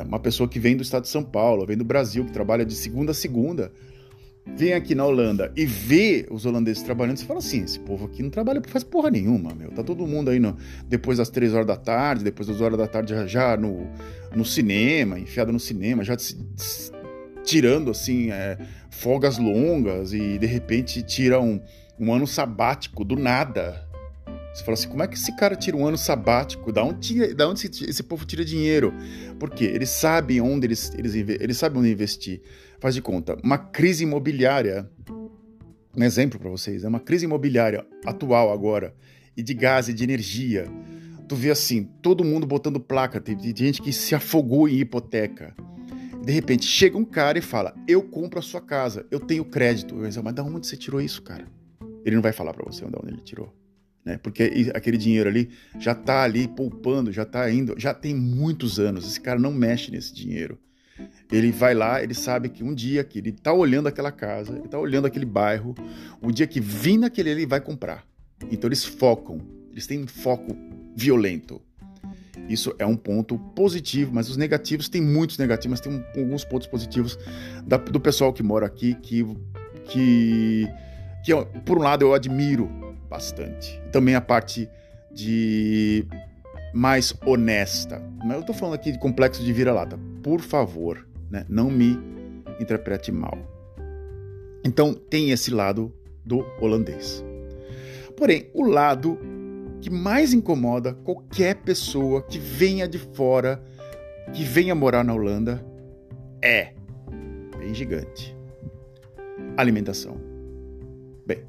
Uma 0.07 0.19
pessoa 0.19 0.47
que 0.47 0.59
vem 0.59 0.75
do 0.75 0.83
estado 0.83 1.03
de 1.03 1.09
São 1.09 1.23
Paulo, 1.23 1.65
vem 1.65 1.77
do 1.77 1.83
Brasil, 1.83 2.25
que 2.25 2.31
trabalha 2.31 2.65
de 2.65 2.73
segunda 2.73 3.11
a 3.11 3.13
segunda, 3.13 3.71
vem 4.55 4.73
aqui 4.73 4.95
na 4.95 5.05
Holanda 5.05 5.51
e 5.55 5.65
vê 5.65 6.25
os 6.31 6.45
holandeses 6.45 6.81
trabalhando, 6.81 7.17
você 7.17 7.25
fala 7.25 7.39
assim: 7.39 7.63
esse 7.63 7.79
povo 7.79 8.05
aqui 8.05 8.23
não 8.23 8.29
trabalha, 8.29 8.61
faz 8.67 8.83
porra 8.83 9.11
nenhuma, 9.11 9.53
meu. 9.53 9.69
Tá 9.71 9.83
todo 9.83 10.07
mundo 10.07 10.31
aí 10.31 10.39
no, 10.39 10.57
depois 10.87 11.17
das 11.17 11.29
três 11.29 11.53
horas 11.53 11.67
da 11.67 11.75
tarde, 11.75 12.23
depois 12.23 12.47
das 12.47 12.61
horas 12.61 12.77
da 12.77 12.87
tarde 12.87 13.13
já, 13.13 13.27
já 13.27 13.57
no, 13.57 13.87
no 14.35 14.45
cinema, 14.45 15.19
enfiado 15.19 15.51
no 15.51 15.59
cinema, 15.59 16.03
já 16.03 16.17
se, 16.17 16.37
se, 16.55 16.91
tirando 17.43 17.91
assim 17.91 18.31
é, 18.31 18.57
folgas 18.89 19.37
longas 19.37 20.13
e 20.13 20.37
de 20.37 20.45
repente 20.45 21.01
tira 21.01 21.39
um, 21.39 21.61
um 21.99 22.13
ano 22.13 22.27
sabático 22.27 23.03
do 23.03 23.15
nada. 23.15 23.87
Você 24.53 24.65
fala 24.65 24.73
assim, 24.73 24.89
como 24.89 25.01
é 25.01 25.07
que 25.07 25.15
esse 25.15 25.33
cara 25.37 25.55
tira 25.55 25.77
um 25.77 25.85
ano 25.85 25.97
sabático? 25.97 26.73
Da 26.73 26.83
onde, 26.83 27.33
da 27.33 27.47
onde 27.47 27.65
esse, 27.65 27.89
esse 27.89 28.03
povo 28.03 28.25
tira 28.25 28.43
dinheiro? 28.43 28.93
Porque 29.39 29.63
eles 29.63 29.89
sabem 29.89 30.41
onde 30.41 30.67
eles, 30.67 30.91
eles, 30.97 31.15
eles 31.15 31.57
sabem 31.57 31.79
onde 31.79 31.91
investir. 31.91 32.41
Faz 32.79 32.93
de 32.93 33.01
conta, 33.01 33.37
uma 33.43 33.57
crise 33.57 34.03
imobiliária, 34.03 34.89
um 35.95 36.03
exemplo 36.03 36.39
para 36.39 36.49
vocês, 36.49 36.83
é 36.83 36.87
uma 36.87 36.99
crise 36.99 37.25
imobiliária 37.25 37.85
atual 38.05 38.51
agora, 38.51 38.93
e 39.37 39.43
de 39.43 39.53
gás 39.53 39.87
e 39.87 39.93
de 39.93 40.03
energia. 40.03 40.65
Tu 41.29 41.35
vê 41.35 41.51
assim, 41.51 41.83
todo 42.01 42.25
mundo 42.25 42.45
botando 42.45 42.79
placa, 42.79 43.21
tem, 43.21 43.37
tem 43.37 43.55
gente 43.55 43.81
que 43.81 43.93
se 43.93 44.15
afogou 44.15 44.67
em 44.67 44.79
hipoteca. 44.79 45.55
De 46.23 46.31
repente 46.31 46.65
chega 46.65 46.97
um 46.97 47.05
cara 47.05 47.37
e 47.37 47.41
fala: 47.41 47.75
Eu 47.87 48.03
compro 48.03 48.39
a 48.39 48.41
sua 48.41 48.61
casa, 48.61 49.05
eu 49.09 49.19
tenho 49.19 49.43
crédito. 49.45 49.95
Eu 49.95 50.09
digo, 50.09 50.23
mas 50.23 50.33
da 50.33 50.43
onde 50.43 50.67
você 50.67 50.77
tirou 50.77 51.01
isso, 51.01 51.21
cara? 51.21 51.45
Ele 52.05 52.15
não 52.15 52.21
vai 52.21 52.33
falar 52.33 52.53
para 52.53 52.65
você 52.65 52.85
de 52.85 52.95
onde 52.95 53.13
ele 53.13 53.21
tirou 53.21 53.53
né? 54.03 54.17
Porque 54.17 54.71
aquele 54.73 54.97
dinheiro 54.97 55.29
ali 55.29 55.49
já 55.79 55.91
está 55.91 56.23
ali 56.23 56.47
poupando, 56.47 57.11
já 57.11 57.23
está 57.23 57.49
indo, 57.51 57.75
já 57.77 57.93
tem 57.93 58.15
muitos 58.15 58.79
anos. 58.79 59.05
Esse 59.05 59.21
cara 59.21 59.39
não 59.39 59.53
mexe 59.53 59.91
nesse 59.91 60.13
dinheiro. 60.13 60.57
Ele 61.31 61.51
vai 61.51 61.73
lá, 61.73 62.03
ele 62.03 62.13
sabe 62.13 62.49
que 62.49 62.63
um 62.63 62.73
dia 62.73 63.03
que 63.03 63.17
ele 63.19 63.29
está 63.29 63.53
olhando 63.53 63.87
aquela 63.87 64.11
casa, 64.11 64.53
ele 64.53 64.65
está 64.65 64.77
olhando 64.77 65.07
aquele 65.07 65.25
bairro, 65.25 65.73
o 66.21 66.31
dia 66.31 66.45
que 66.45 66.59
vir 66.59 66.97
naquele 66.97 67.29
ele 67.29 67.45
vai 67.45 67.59
comprar. 67.59 68.05
Então 68.51 68.67
eles 68.67 68.83
focam, 68.83 69.39
eles 69.71 69.87
têm 69.87 69.99
um 69.99 70.07
foco 70.07 70.55
violento. 70.95 71.61
Isso 72.51 72.75
é 72.77 72.85
um 72.85 72.95
ponto 72.95 73.37
positivo, 73.55 74.11
mas 74.13 74.29
os 74.29 74.37
negativos 74.37 74.89
tem 74.89 75.01
muitos 75.01 75.37
negativos, 75.37 75.79
mas 75.79 75.81
tem 75.81 75.93
um, 75.93 76.19
alguns 76.19 76.43
pontos 76.43 76.67
positivos 76.67 77.17
da, 77.65 77.77
do 77.77 77.99
pessoal 77.99 78.33
que 78.33 78.43
mora 78.43 78.65
aqui 78.65 78.95
que, 78.95 79.25
que 79.85 80.67
que 81.23 81.31
por 81.65 81.77
um 81.77 81.81
lado 81.81 82.03
eu 82.03 82.13
admiro 82.13 82.69
bastante. 83.09 83.81
Também 83.91 84.15
a 84.15 84.21
parte 84.21 84.67
de 85.13 86.05
mais 86.73 87.13
honesta. 87.25 88.01
Mas 88.23 88.37
eu 88.37 88.43
tô 88.43 88.53
falando 88.53 88.75
aqui 88.75 88.91
de 88.91 88.99
complexo 88.99 89.43
de 89.43 89.53
vira-lata. 89.53 89.99
Por 90.23 90.41
favor, 90.41 91.05
né? 91.29 91.45
Não 91.47 91.69
me 91.69 91.99
interprete 92.59 93.11
mal. 93.11 93.37
Então 94.63 94.93
tem 94.93 95.31
esse 95.31 95.51
lado 95.51 95.93
do 96.25 96.45
holandês. 96.59 97.23
Porém, 98.15 98.49
o 98.53 98.63
lado 98.63 99.17
que 99.81 99.89
mais 99.89 100.31
incomoda 100.31 100.93
qualquer 100.93 101.55
pessoa 101.55 102.21
que 102.21 102.37
venha 102.37 102.87
de 102.87 102.99
fora, 102.99 103.61
que 104.31 104.43
venha 104.43 104.75
morar 104.75 105.03
na 105.03 105.13
Holanda, 105.13 105.65
é 106.41 106.73
bem 107.57 107.73
gigante. 107.73 108.37
Alimentação. 109.57 110.17
Bem, 111.25 111.43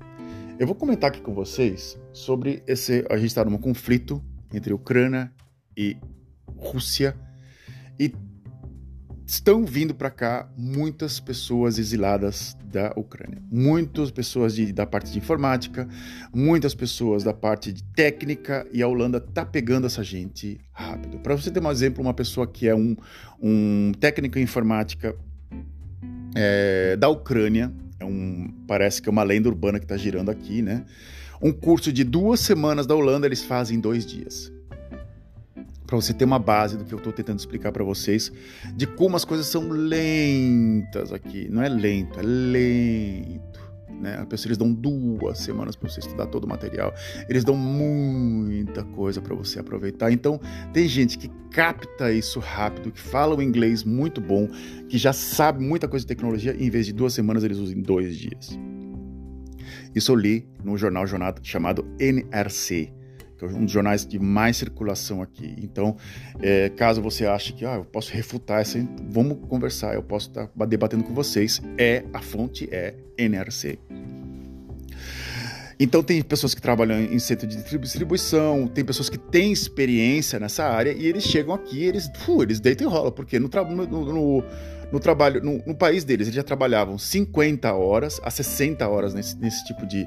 eu 0.59 0.67
vou 0.67 0.75
comentar 0.75 1.11
aqui 1.11 1.21
com 1.21 1.35
vocês 1.35 1.99
sobre 2.13 2.63
esse. 2.67 3.05
A 3.11 3.17
gente 3.17 3.27
está 3.27 3.45
num 3.45 3.59
conflito 3.59 4.23
entre 4.53 4.73
Ucrânia 4.73 5.31
e 5.77 5.97
Rússia 6.57 7.15
e 7.99 8.13
estão 9.33 9.65
vindo 9.65 9.95
para 9.95 10.11
cá 10.11 10.47
muitas 10.59 11.19
pessoas 11.19 11.79
exiladas 11.79 12.55
da 12.71 12.93
Ucrânia. 12.97 13.43
Muitas 13.51 14.11
pessoas 14.11 14.55
de, 14.55 14.71
da 14.75 14.85
parte 14.85 15.11
de 15.11 15.19
informática, 15.19 15.89
muitas 16.35 16.75
pessoas 16.75 17.25
da 17.25 17.33
parte 17.33 17.73
de 17.73 17.83
técnica, 17.83 18.67
e 18.71 18.83
a 18.83 18.87
Holanda 18.87 19.19
tá 19.19 19.43
pegando 19.43 19.87
essa 19.87 20.05
gente 20.05 20.61
rápido. 20.71 21.19
Para 21.19 21.35
você 21.35 21.51
ter 21.51 21.65
um 21.65 21.71
exemplo, 21.71 22.03
uma 22.03 22.13
pessoa 22.13 22.47
que 22.47 22.69
é 22.69 22.75
um, 22.75 22.95
um 23.41 23.93
técnico 23.99 24.39
em 24.39 24.43
informática 24.43 25.17
é, 26.35 26.95
da 26.99 27.09
Ucrânia, 27.09 27.73
é 27.99 28.05
um, 28.05 28.53
parece 28.67 29.01
que 29.01 29.09
é 29.09 29.13
uma 29.13 29.23
lenda 29.23 29.49
urbana 29.49 29.79
que 29.79 29.87
está 29.87 29.97
girando 29.97 30.31
aqui, 30.31 30.61
né? 30.61 30.85
Um 31.41 31.53
curso 31.53 31.91
de 31.91 32.05
duas 32.05 32.39
semanas 32.41 32.87
da 32.87 32.95
Holanda 32.95 33.27
eles 33.27 33.43
fazem 33.43 33.79
em 33.79 33.81
dois 33.81 34.05
dias 34.05 34.52
para 35.93 36.01
você 36.01 36.15
ter 36.15 36.25
uma 36.25 36.39
base 36.39 36.79
do 36.79 36.87
que 36.87 36.95
eu 36.95 36.97
estou 36.97 37.13
tentando 37.13 37.39
explicar 37.39 37.71
para 37.71 37.85
vocês, 37.85 38.33
de 38.75 38.87
como 38.87 39.15
as 39.15 39.27
coisas 39.27 39.47
são 39.47 39.69
lentas 39.69 41.13
aqui. 41.13 41.47
Não 41.51 41.63
é 41.63 41.69
lento, 41.69 42.19
é 42.19 42.23
lento. 42.23 43.61
Né? 44.01 44.17
A 44.19 44.25
pessoa, 44.25 44.49
eles 44.49 44.57
dão 44.57 44.73
duas 44.73 45.41
semanas 45.41 45.77
para 45.77 45.91
você 45.91 46.01
estudar 46.01 46.29
todo 46.29 46.45
o 46.45 46.49
material. 46.49 46.95
Eles 47.29 47.45
dão 47.45 47.55
muita 47.55 48.85
coisa 48.85 49.21
para 49.21 49.35
você 49.35 49.61
aproveitar. 49.61 50.11
Então, 50.11 50.41
tem 50.73 50.89
gente 50.89 51.19
que 51.19 51.29
capta 51.51 52.11
isso 52.11 52.41
rápido, 52.41 52.91
que 52.91 52.99
fala 52.99 53.37
o 53.37 53.43
inglês 53.43 53.85
muito 53.85 54.19
bom, 54.19 54.49
que 54.89 54.97
já 54.97 55.13
sabe 55.13 55.63
muita 55.63 55.87
coisa 55.87 56.05
de 56.05 56.09
tecnologia, 56.09 56.57
e 56.59 56.69
em 56.69 56.71
vez 56.71 56.87
de 56.87 56.95
duas 56.95 57.13
semanas, 57.13 57.45
eles 57.45 57.59
usam 57.59 57.79
dois 57.83 58.17
dias. 58.17 58.59
Isso 59.95 60.11
eu 60.11 60.17
li 60.17 60.49
no 60.65 60.75
jornal 60.79 61.05
chamado 61.43 61.85
NRC, 62.01 62.91
que 63.49 63.55
é 63.55 63.59
um 63.59 63.65
dos 63.65 63.73
jornais 63.73 64.07
de 64.07 64.19
mais 64.19 64.57
circulação 64.57 65.23
aqui. 65.23 65.55
Então, 65.63 65.97
é, 66.41 66.69
caso 66.71 67.01
você 67.01 67.27
ache 67.27 67.53
que 67.53 67.65
ah, 67.65 67.77
eu 67.77 67.85
posso 67.85 68.13
refutar 68.13 68.61
essa, 68.61 68.79
vamos 69.09 69.39
conversar, 69.49 69.95
eu 69.95 70.03
posso 70.03 70.29
estar 70.29 70.47
tá 70.47 70.65
debatendo 70.65 71.05
com 71.05 71.15
vocês. 71.15 71.61
É 71.79 72.05
a 72.13 72.21
fonte 72.21 72.69
é 72.73 72.95
NRC. 73.19 73.79
Então 75.83 76.01
tem 76.01 76.23
pessoas 76.23 76.55
que 76.55 76.63
trabalham 76.63 77.01
em 77.01 77.19
centro 77.19 77.45
de 77.45 77.57
distribuição, 77.57 78.69
tem 78.69 78.85
pessoas 78.85 79.09
que 79.09 79.19
têm 79.19 79.51
experiência 79.51 80.39
nessa 80.39 80.65
área 80.65 80.93
e 80.93 81.05
eles 81.07 81.25
chegam 81.25 81.53
aqui, 81.53 81.83
eles, 81.83 82.07
uh, 82.29 82.43
eles 82.43 82.61
deitam 82.61 82.87
e 82.87 82.91
rolam, 82.91 83.11
porque 83.11 83.41
no, 83.41 83.49
no, 83.49 83.87
no, 83.87 84.45
no 84.93 85.01
trabalho, 85.01 85.43
no, 85.43 85.75
país 85.75 86.05
deles, 86.05 86.29
eles 86.29 86.37
já 86.37 86.45
trabalhavam 86.45 86.97
50 86.97 87.73
horas 87.73 88.21
a 88.23 88.31
60 88.31 88.87
horas 88.87 89.13
nesse, 89.13 89.37
nesse 89.39 89.65
tipo 89.65 89.85
de, 89.85 90.07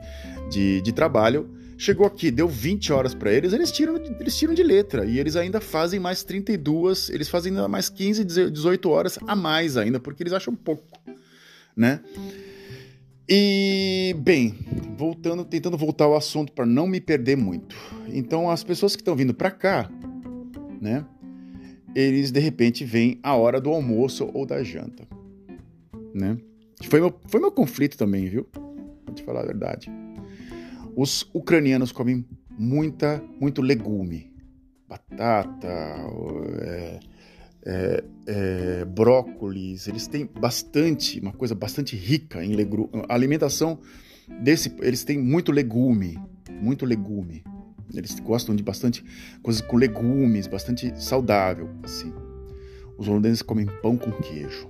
de, 0.50 0.82
de 0.82 0.94
trabalho 0.94 1.50
Chegou 1.78 2.08
aqui, 2.08 2.32
deu 2.32 2.48
20 2.48 2.94
horas 2.94 3.14
para 3.14 3.34
eles, 3.34 3.52
eles 3.52 3.72
tiram, 3.72 3.98
eles 3.98 4.38
tiram 4.38 4.54
de 4.54 4.64
letra. 4.64 5.06
E 5.06 5.20
eles 5.20 5.36
ainda 5.36 5.60
fazem 5.60 6.00
mais 6.00 6.24
32, 6.24 7.10
eles 7.10 7.28
fazem 7.28 7.52
ainda 7.52 7.68
mais 7.68 7.90
15, 7.90 8.24
18 8.24 8.90
horas 8.90 9.20
a 9.28 9.36
mais 9.36 9.76
ainda, 9.76 10.00
porque 10.00 10.24
eles 10.24 10.34
acham 10.34 10.56
pouco, 10.56 10.86
né? 11.76 12.00
E, 13.28 14.16
bem, 14.20 14.56
voltando, 14.98 15.44
tentando 15.44 15.76
voltar 15.76 16.06
ao 16.06 16.16
assunto 16.16 16.54
para 16.54 16.66
não 16.66 16.88
me 16.88 17.02
perder 17.02 17.36
muito. 17.36 17.76
Então, 18.08 18.50
as 18.50 18.64
pessoas 18.64 18.96
que 18.96 19.02
estão 19.02 19.16
vindo 19.16 19.34
para 19.34 19.52
cá, 19.52 19.90
né? 20.80 21.04
Eles 21.96 22.32
de 22.32 22.40
repente 22.40 22.86
vêm 22.86 23.20
a 23.24 23.36
hora 23.36 23.60
do 23.60 23.70
almoço 23.70 24.30
ou 24.34 24.46
da 24.46 24.64
janta, 24.64 25.08
né? 26.14 26.38
Foi 26.84 27.00
meu, 27.00 27.14
foi 27.28 27.40
meu 27.40 27.52
conflito 27.52 27.98
também, 27.98 28.28
viu? 28.28 28.48
Vou 29.06 29.16
te 29.16 29.24
falar 29.24 29.42
a 29.42 29.46
verdade. 29.46 29.90
Os 30.96 31.30
ucranianos 31.34 31.92
comem 31.92 32.26
muita, 32.58 33.22
muito 33.40 33.62
legume, 33.62 34.34
batata, 34.88 35.68
é, 36.62 37.00
é, 37.66 38.04
é, 38.28 38.86
brócolis. 38.86 39.90
Eles 39.90 40.08
têm 40.08 40.26
bastante, 40.26 41.20
uma 41.20 41.34
coisa 41.34 41.54
bastante 41.54 41.98
rica 41.98 42.44
em 42.46 42.56
legume. 42.56 42.90
A 43.10 43.14
alimentação 43.14 43.80
desse, 44.42 44.74
eles 44.80 45.04
têm 45.04 45.18
muito 45.18 45.52
legume, 45.52 46.18
muito 46.50 46.86
legume. 46.86 47.44
Eles 47.94 48.18
gostam 48.22 48.56
de 48.56 48.64
bastante 48.64 49.04
coisas 49.44 49.62
com 49.62 49.76
legumes, 49.76 50.48
bastante 50.48 50.94
saudável, 50.96 51.70
assim. 51.84 52.14
Os 52.98 53.08
holandeses 53.10 53.42
comem 53.42 53.66
pão 53.82 53.98
com 53.98 54.12
queijo. 54.12 54.70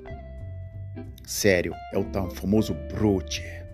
Sério, 1.24 1.74
é 1.94 2.00
o 2.00 2.30
famoso 2.32 2.74
broodje 2.92 3.65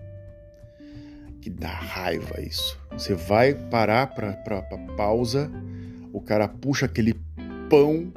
que 1.42 1.50
dá 1.50 1.68
raiva 1.68 2.40
isso. 2.40 2.78
Você 2.92 3.14
vai 3.14 3.52
parar 3.52 4.06
para 4.06 4.62
pausa, 4.96 5.50
o 6.12 6.20
cara 6.20 6.46
puxa 6.46 6.86
aquele 6.86 7.14
pão 7.68 8.12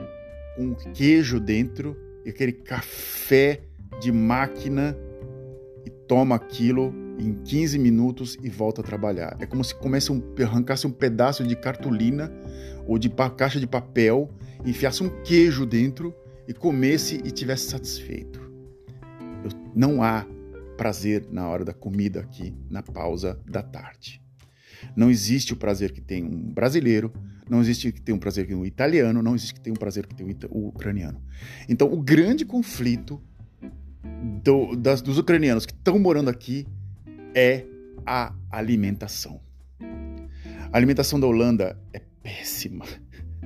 com 0.55 0.75
queijo 0.93 1.39
dentro 1.39 1.97
e 2.23 2.29
aquele 2.29 2.51
café 2.51 3.61
de 3.99 4.11
máquina 4.11 4.95
e 5.83 5.89
toma 5.89 6.35
aquilo 6.35 6.93
em 7.17 7.33
15 7.33 7.79
minutos 7.79 8.37
e 8.43 8.49
volta 8.49 8.81
a 8.81 8.83
trabalhar. 8.83 9.35
É 9.39 9.45
como 9.47 9.63
se 9.63 9.73
comece 9.73 10.11
um, 10.11 10.21
arrancasse 10.43 10.85
um 10.85 10.91
pedaço 10.91 11.43
de 11.43 11.55
cartolina 11.55 12.31
ou 12.85 12.99
de 12.99 13.09
caixa 13.35 13.59
de 13.59 13.65
papel, 13.65 14.29
enfiasse 14.63 15.01
um 15.01 15.09
queijo 15.23 15.65
dentro 15.65 16.13
e 16.47 16.53
comesse 16.53 17.21
e 17.23 17.31
tivesse 17.31 17.69
satisfeito. 17.69 18.39
não 19.73 20.03
há 20.03 20.25
prazer 20.75 21.27
na 21.31 21.47
hora 21.47 21.65
da 21.65 21.73
comida 21.73 22.19
aqui 22.19 22.55
na 22.69 22.83
pausa 22.83 23.39
da 23.45 23.61
tarde. 23.61 24.21
Não 24.95 25.09
existe 25.09 25.53
o 25.53 25.55
prazer 25.55 25.91
que 25.91 26.01
tem 26.01 26.23
um 26.23 26.51
brasileiro, 26.51 27.11
não 27.49 27.61
existe 27.61 27.91
que 27.91 28.01
tem 28.01 28.13
um 28.13 28.19
prazer 28.19 28.45
que 28.45 28.53
tem 28.53 28.57
um 28.57 28.65
italiano, 28.65 29.21
não 29.21 29.35
existe 29.35 29.53
que 29.53 29.61
tem 29.61 29.71
um 29.71 29.75
prazer 29.75 30.07
que 30.07 30.15
tem 30.15 30.25
um 30.51 30.67
ucraniano. 30.67 31.21
Então, 31.69 31.91
o 31.91 32.01
grande 32.01 32.45
conflito 32.45 33.21
do, 34.43 34.75
das, 34.75 35.01
dos 35.01 35.17
ucranianos 35.17 35.65
que 35.65 35.73
estão 35.73 35.99
morando 35.99 36.29
aqui 36.29 36.67
é 37.33 37.65
a 38.05 38.33
alimentação. 38.49 39.41
A 40.71 40.77
alimentação 40.77 41.19
da 41.19 41.27
Holanda 41.27 41.79
é 41.93 42.01
péssima. 42.21 42.85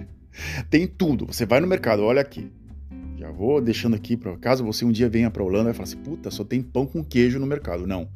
Tem 0.70 0.88
tudo. 0.88 1.28
Você 1.28 1.46
vai 1.46 1.60
no 1.60 1.68
mercado, 1.68 2.04
olha 2.04 2.22
aqui. 2.22 2.52
Já 3.30 3.32
vou 3.32 3.62
deixando 3.62 3.96
aqui 3.96 4.18
para 4.18 4.36
caso 4.38 4.64
você 4.64 4.84
um 4.84 4.92
dia 4.92 5.08
venha 5.08 5.30
para 5.30 5.44
Holanda 5.44 5.70
e 5.70 5.74
fale 5.74 5.84
assim: 5.88 5.98
puta, 5.98 6.32
só 6.32 6.44
tem 6.44 6.64
pão 6.64 6.88
com 6.88 7.04
queijo 7.04 7.38
no 7.38 7.46
mercado. 7.46 7.86
Não. 7.86 8.10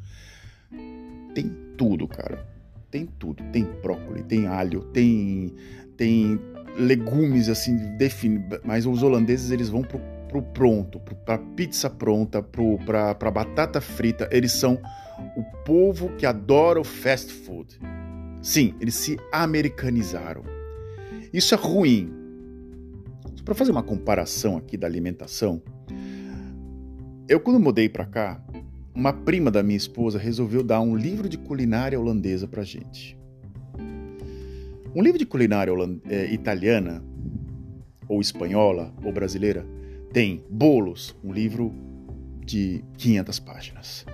Tem 1.36 1.56
tudo, 1.78 2.08
cara. 2.08 2.43
Tem 2.89 3.06
tudo. 3.06 3.43
Tem 3.52 3.63
brócolis, 3.63 4.26
tem 4.28 4.47
alho, 4.47 4.82
tem, 4.86 5.54
tem 5.95 6.39
legumes 6.78 7.47
assim, 7.47 7.78
define. 7.95 8.43
Mas 8.63 8.88
os 8.88 9.04
holandeses 9.04 9.52
eles 9.52 9.69
vão 9.69 9.84
pro, 9.84 10.02
pro 10.30 10.41
pronto, 10.41 10.99
pro, 10.99 11.15
pra 11.15 11.38
pizza 11.38 11.91
pronta, 11.91 12.41
pro, 12.41 12.80
pra, 12.80 13.13
pra 13.13 13.30
batata 13.30 13.80
frita. 13.80 14.28
Eles 14.32 14.52
são 14.52 14.82
o 15.38 15.43
povo 15.63 16.10
que 16.17 16.26
adora 16.26 16.82
o 16.82 16.84
fast 16.84 17.32
food. 17.32 17.80
Sim, 18.41 18.73
eles 18.82 18.95
se 18.95 19.19
americanizaram. 19.32 20.43
Isso 21.32 21.54
é 21.54 21.58
ruim, 21.58 22.23
para 23.44 23.54
fazer 23.54 23.72
uma 23.72 23.84
comparação 23.84 24.58
aqui 24.58 24.78
da 24.78 24.88
alimentação, 24.88 25.62
eu 27.28 27.40
quando 27.40 27.60
mudei 27.60 27.90
para 27.90 28.06
cá, 28.06 28.44
uma 28.94 29.12
prima 29.12 29.50
da 29.50 29.64
minha 29.64 29.78
esposa 29.78 30.20
resolveu 30.20 30.64
dar 30.64 30.82
um 30.82 30.96
livro 30.96 31.28
de 31.28 31.38
culinária 31.38 32.00
holandesa 32.00 32.48
para 32.48 32.64
gente. 32.64 33.18
Um 34.96 35.02
livro 35.02 35.18
de 35.18 35.26
culinária 35.26 35.74
é, 36.08 36.32
italiana, 36.32 37.04
ou 38.08 38.22
espanhola, 38.22 38.94
ou 39.04 39.12
brasileira, 39.12 39.66
tem 40.12 40.44
bolos, 40.50 41.16
um 41.24 41.34
livro 41.34 41.74
de 42.46 42.84
500 42.98 43.40
páginas. 43.40 44.06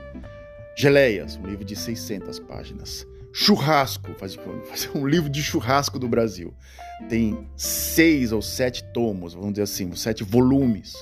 Geleias, 0.77 1.35
um 1.35 1.45
livro 1.45 1.65
de 1.65 1.75
600 1.75 2.39
páginas. 2.39 3.05
Churrasco, 3.33 4.13
fazer 4.15 4.39
um 4.95 5.07
livro 5.07 5.29
de 5.29 5.41
churrasco 5.41 5.99
do 5.99 6.07
Brasil. 6.07 6.53
Tem 7.07 7.47
seis 7.55 8.31
ou 8.31 8.41
sete 8.41 8.83
tomos, 8.91 9.33
vamos 9.33 9.51
dizer 9.51 9.63
assim, 9.63 9.95
sete 9.95 10.23
volumes, 10.23 10.95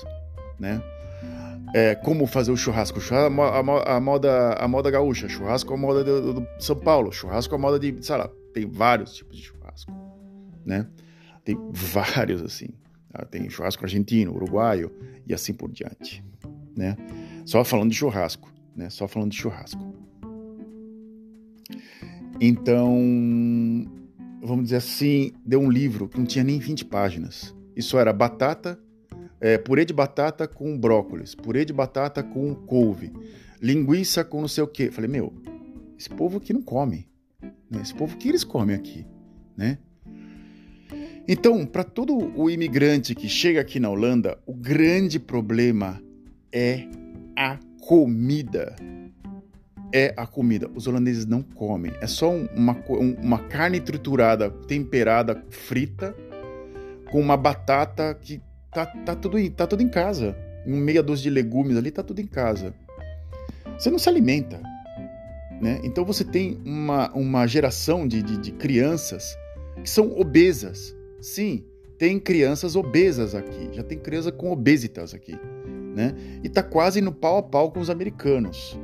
né? 0.58 0.82
é, 1.74 1.94
como 1.94 2.26
fazer 2.26 2.50
o 2.50 2.56
churrasco. 2.56 3.00
churrasco 3.00 3.40
a, 3.42 3.96
a, 3.96 4.00
moda, 4.00 4.52
a 4.54 4.68
moda 4.68 4.90
gaúcha, 4.90 5.28
churrasco 5.28 5.72
é 5.72 5.76
a 5.76 5.78
moda 5.78 6.04
do, 6.04 6.34
do, 6.34 6.48
São 6.58 6.76
Paulo, 6.76 7.12
churrasco 7.12 7.54
é 7.54 7.58
a 7.58 7.60
moda 7.60 7.78
de, 7.78 7.96
sei 8.02 8.16
lá, 8.16 8.30
tem 8.52 8.66
vários 8.66 9.14
tipos 9.14 9.36
de 9.36 9.44
churrasco, 9.44 9.92
né? 10.64 10.86
Tem 11.44 11.56
vários 11.70 12.42
assim. 12.42 12.68
Tá? 13.12 13.24
Tem 13.24 13.48
churrasco 13.48 13.84
argentino, 13.84 14.34
uruguaio 14.34 14.92
e 15.26 15.34
assim 15.34 15.52
por 15.52 15.70
diante, 15.70 16.24
né? 16.76 16.96
Só 17.44 17.64
falando 17.64 17.90
de 17.90 17.96
churrasco, 17.96 18.52
né? 18.74 18.90
Só 18.90 19.08
falando 19.08 19.30
de 19.30 19.36
churrasco. 19.36 20.07
Então, 22.40 22.96
vamos 24.40 24.64
dizer 24.64 24.76
assim, 24.76 25.32
deu 25.44 25.60
um 25.60 25.70
livro 25.70 26.08
que 26.08 26.18
não 26.18 26.24
tinha 26.24 26.44
nem 26.44 26.58
20 26.58 26.84
páginas. 26.84 27.54
Isso 27.74 27.98
era 27.98 28.12
batata, 28.12 28.78
é, 29.40 29.58
purê 29.58 29.84
de 29.84 29.92
batata 29.92 30.46
com 30.46 30.78
brócolis, 30.78 31.34
purê 31.34 31.64
de 31.64 31.72
batata 31.72 32.22
com 32.22 32.54
couve, 32.54 33.12
linguiça 33.60 34.24
com 34.24 34.40
não 34.40 34.48
sei 34.48 34.62
o 34.62 34.68
quê. 34.68 34.90
Falei, 34.90 35.10
meu, 35.10 35.32
esse 35.98 36.08
povo 36.08 36.38
aqui 36.38 36.52
não 36.52 36.62
come. 36.62 37.08
Né? 37.68 37.80
Esse 37.82 37.94
povo 37.94 38.16
que 38.16 38.28
eles 38.28 38.44
comem 38.44 38.76
aqui, 38.76 39.04
né? 39.56 39.78
Então, 41.26 41.66
para 41.66 41.84
todo 41.84 42.16
o 42.40 42.48
imigrante 42.48 43.14
que 43.14 43.28
chega 43.28 43.60
aqui 43.60 43.78
na 43.78 43.90
Holanda, 43.90 44.38
o 44.46 44.54
grande 44.54 45.18
problema 45.18 46.00
é 46.50 46.88
a 47.36 47.58
comida 47.80 48.74
é 49.92 50.12
a 50.16 50.26
comida. 50.26 50.70
Os 50.74 50.86
holandeses 50.86 51.26
não 51.26 51.42
comem. 51.42 51.92
É 52.00 52.06
só 52.06 52.30
uma, 52.30 52.76
uma 53.22 53.38
carne 53.38 53.80
triturada, 53.80 54.50
temperada, 54.50 55.42
frita, 55.50 56.14
com 57.10 57.20
uma 57.20 57.36
batata 57.36 58.14
que 58.14 58.40
tá, 58.72 58.86
tá, 58.86 59.16
tudo, 59.16 59.50
tá 59.50 59.66
tudo 59.66 59.82
em 59.82 59.88
casa. 59.88 60.36
Um 60.66 60.76
meia 60.76 61.02
dúzia 61.02 61.24
de 61.24 61.30
legumes 61.30 61.76
ali, 61.76 61.90
tá 61.90 62.02
tudo 62.02 62.20
em 62.20 62.26
casa. 62.26 62.74
Você 63.78 63.90
não 63.90 63.98
se 63.98 64.08
alimenta. 64.08 64.60
Né? 65.60 65.80
Então 65.82 66.04
você 66.04 66.24
tem 66.24 66.60
uma, 66.64 67.10
uma 67.12 67.46
geração 67.46 68.06
de, 68.06 68.22
de, 68.22 68.36
de 68.36 68.52
crianças 68.52 69.36
que 69.82 69.88
são 69.88 70.18
obesas. 70.18 70.94
Sim, 71.20 71.64
tem 71.98 72.20
crianças 72.20 72.76
obesas 72.76 73.34
aqui. 73.34 73.70
Já 73.72 73.82
tem 73.82 73.98
criança 73.98 74.30
com 74.30 74.52
obesitas 74.52 75.14
aqui. 75.14 75.38
Né? 75.96 76.14
E 76.44 76.48
tá 76.48 76.62
quase 76.62 77.00
no 77.00 77.12
pau 77.12 77.38
a 77.38 77.42
pau 77.42 77.72
com 77.72 77.80
os 77.80 77.90
americanos 77.90 78.78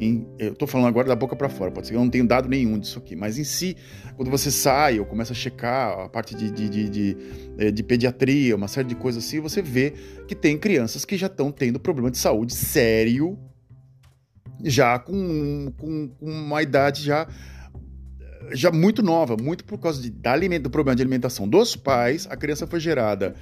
em, 0.00 0.26
eu 0.38 0.52
estou 0.52 0.66
falando 0.66 0.88
agora 0.88 1.06
da 1.06 1.14
boca 1.14 1.36
para 1.36 1.48
fora, 1.48 1.70
pode 1.70 1.86
ser 1.86 1.92
que 1.92 1.96
eu 1.98 2.02
não 2.02 2.08
tenha 2.08 2.24
dado 2.24 2.48
nenhum 2.48 2.78
disso 2.78 2.98
aqui, 2.98 3.14
mas 3.14 3.38
em 3.38 3.44
si, 3.44 3.76
quando 4.16 4.30
você 4.30 4.50
sai 4.50 4.98
ou 4.98 5.04
começa 5.04 5.32
a 5.32 5.36
checar 5.36 6.00
a 6.00 6.08
parte 6.08 6.34
de, 6.34 6.50
de, 6.50 6.68
de, 6.68 6.88
de, 6.88 7.16
eh, 7.58 7.70
de 7.70 7.82
pediatria, 7.82 8.56
uma 8.56 8.66
série 8.66 8.88
de 8.88 8.94
coisas 8.94 9.22
assim, 9.22 9.40
você 9.40 9.60
vê 9.60 9.92
que 10.26 10.34
tem 10.34 10.56
crianças 10.56 11.04
que 11.04 11.18
já 11.18 11.26
estão 11.26 11.52
tendo 11.52 11.78
problema 11.78 12.10
de 12.10 12.16
saúde 12.16 12.54
sério, 12.54 13.38
já 14.64 14.98
com, 14.98 15.70
com, 15.76 16.08
com 16.08 16.26
uma 16.26 16.62
idade 16.62 17.02
já 17.02 17.28
já 18.52 18.72
muito 18.72 19.02
nova, 19.02 19.36
muito 19.36 19.64
por 19.64 19.78
causa 19.78 20.02
de, 20.02 20.10
da 20.10 20.32
alimento, 20.32 20.64
do 20.64 20.70
problema 20.70 20.96
de 20.96 21.02
alimentação 21.02 21.48
dos 21.48 21.76
pais, 21.76 22.26
a 22.28 22.36
criança 22.36 22.66
foi 22.66 22.80
gerada 22.80 23.34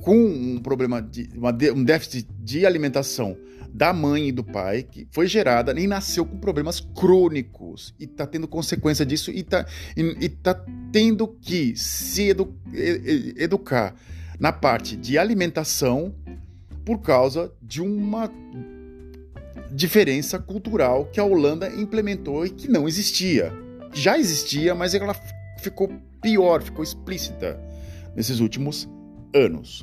com 0.00 0.16
um 0.16 0.58
problema 0.58 1.00
de 1.00 1.28
uma, 1.36 1.50
um 1.74 1.84
déficit 1.84 2.26
de 2.38 2.64
alimentação 2.66 3.36
da 3.72 3.92
mãe 3.92 4.28
e 4.28 4.32
do 4.32 4.44
pai, 4.44 4.82
que 4.82 5.06
foi 5.10 5.26
gerada 5.26 5.78
e 5.78 5.86
nasceu 5.86 6.24
com 6.24 6.38
problemas 6.38 6.80
crônicos 6.80 7.94
e 7.98 8.04
está 8.04 8.26
tendo 8.26 8.48
consequência 8.48 9.06
disso 9.06 9.30
e 9.30 9.40
está 9.40 9.66
e, 9.96 10.02
e 10.20 10.28
tá 10.28 10.54
tendo 10.92 11.28
que 11.28 11.76
se 11.76 12.30
edu, 12.30 12.54
educar 13.36 13.94
na 14.38 14.52
parte 14.52 14.96
de 14.96 15.18
alimentação 15.18 16.14
por 16.84 17.00
causa 17.00 17.52
de 17.62 17.80
uma 17.80 18.30
diferença 19.70 20.38
cultural 20.38 21.06
que 21.06 21.20
a 21.20 21.24
Holanda 21.24 21.68
implementou 21.68 22.44
e 22.44 22.50
que 22.50 22.68
não 22.68 22.88
existia. 22.88 23.52
Já 23.92 24.18
existia, 24.18 24.74
mas 24.74 24.94
ela 24.94 25.14
ficou 25.58 25.88
pior, 26.20 26.62
ficou 26.62 26.82
explícita 26.82 27.60
nesses 28.16 28.40
últimos 28.40 28.88
anos. 29.34 29.82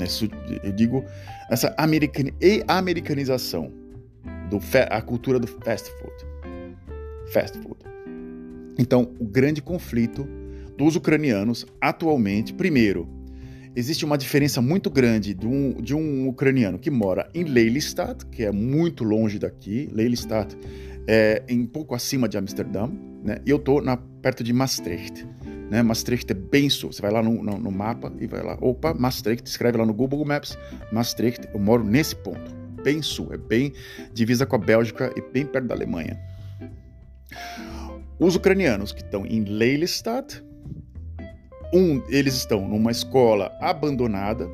Nesse, 0.00 0.30
eu 0.62 0.72
digo 0.72 1.04
essa 1.50 1.74
american, 1.76 2.26
e 2.40 2.62
americanização 2.68 3.72
do 4.50 4.60
a 4.90 5.02
cultura 5.02 5.38
do 5.38 5.46
fast 5.46 5.90
food. 5.98 6.14
Fast 7.32 7.58
food. 7.58 7.78
Então, 8.78 9.12
o 9.18 9.24
grande 9.24 9.60
conflito 9.60 10.26
dos 10.76 10.96
ucranianos 10.96 11.66
atualmente, 11.80 12.54
primeiro, 12.54 13.08
existe 13.74 14.04
uma 14.04 14.16
diferença 14.16 14.62
muito 14.62 14.88
grande 14.90 15.34
de 15.34 15.46
um, 15.46 15.74
de 15.74 15.94
um 15.94 16.28
ucraniano 16.28 16.78
que 16.78 16.90
mora 16.90 17.28
em 17.34 17.44
Lelystad, 17.44 18.24
que 18.30 18.44
é 18.44 18.52
muito 18.52 19.04
longe 19.04 19.38
daqui. 19.38 19.88
Lelystad 19.92 20.54
é 21.06 21.42
em 21.48 21.66
pouco 21.66 21.94
acima 21.94 22.28
de 22.28 22.38
Amsterdã, 22.38 22.88
né? 23.24 23.38
E 23.44 23.50
eu 23.50 23.58
tô 23.58 23.80
na, 23.80 23.96
perto 23.96 24.44
de 24.44 24.52
Maastricht 24.52 25.26
né? 25.70 25.82
Maastricht 25.82 26.30
é 26.30 26.34
bem 26.34 26.68
sul. 26.68 26.92
Você 26.92 27.02
vai 27.02 27.10
lá 27.10 27.22
no, 27.22 27.42
no, 27.42 27.58
no, 27.58 27.70
mapa 27.70 28.12
e 28.18 28.26
vai 28.26 28.42
lá, 28.42 28.56
opa, 28.60 28.94
Maastricht, 28.94 29.46
escreve 29.46 29.78
lá 29.78 29.86
no 29.86 29.94
Google 29.94 30.24
Maps, 30.24 30.58
Maastricht, 30.92 31.48
eu 31.52 31.60
moro 31.60 31.84
nesse 31.84 32.16
ponto, 32.16 32.54
bem 32.82 33.02
sul, 33.02 33.28
é 33.32 33.36
bem 33.36 33.72
divisa 34.12 34.46
com 34.46 34.56
a 34.56 34.58
Bélgica 34.58 35.12
e 35.16 35.20
bem 35.32 35.46
perto 35.46 35.66
da 35.66 35.74
Alemanha. 35.74 36.18
Os 38.18 38.34
ucranianos 38.34 38.92
que 38.92 39.02
estão 39.02 39.24
em 39.24 39.44
Lelystad, 39.44 40.42
um, 41.72 42.02
eles 42.08 42.34
estão 42.34 42.66
numa 42.66 42.90
escola 42.90 43.56
abandonada, 43.60 44.48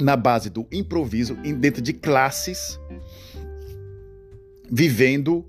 na 0.00 0.16
base 0.16 0.48
do 0.48 0.66
improviso, 0.70 1.34
dentro 1.34 1.82
de 1.82 1.92
classes, 1.92 2.78
vivendo, 4.70 5.44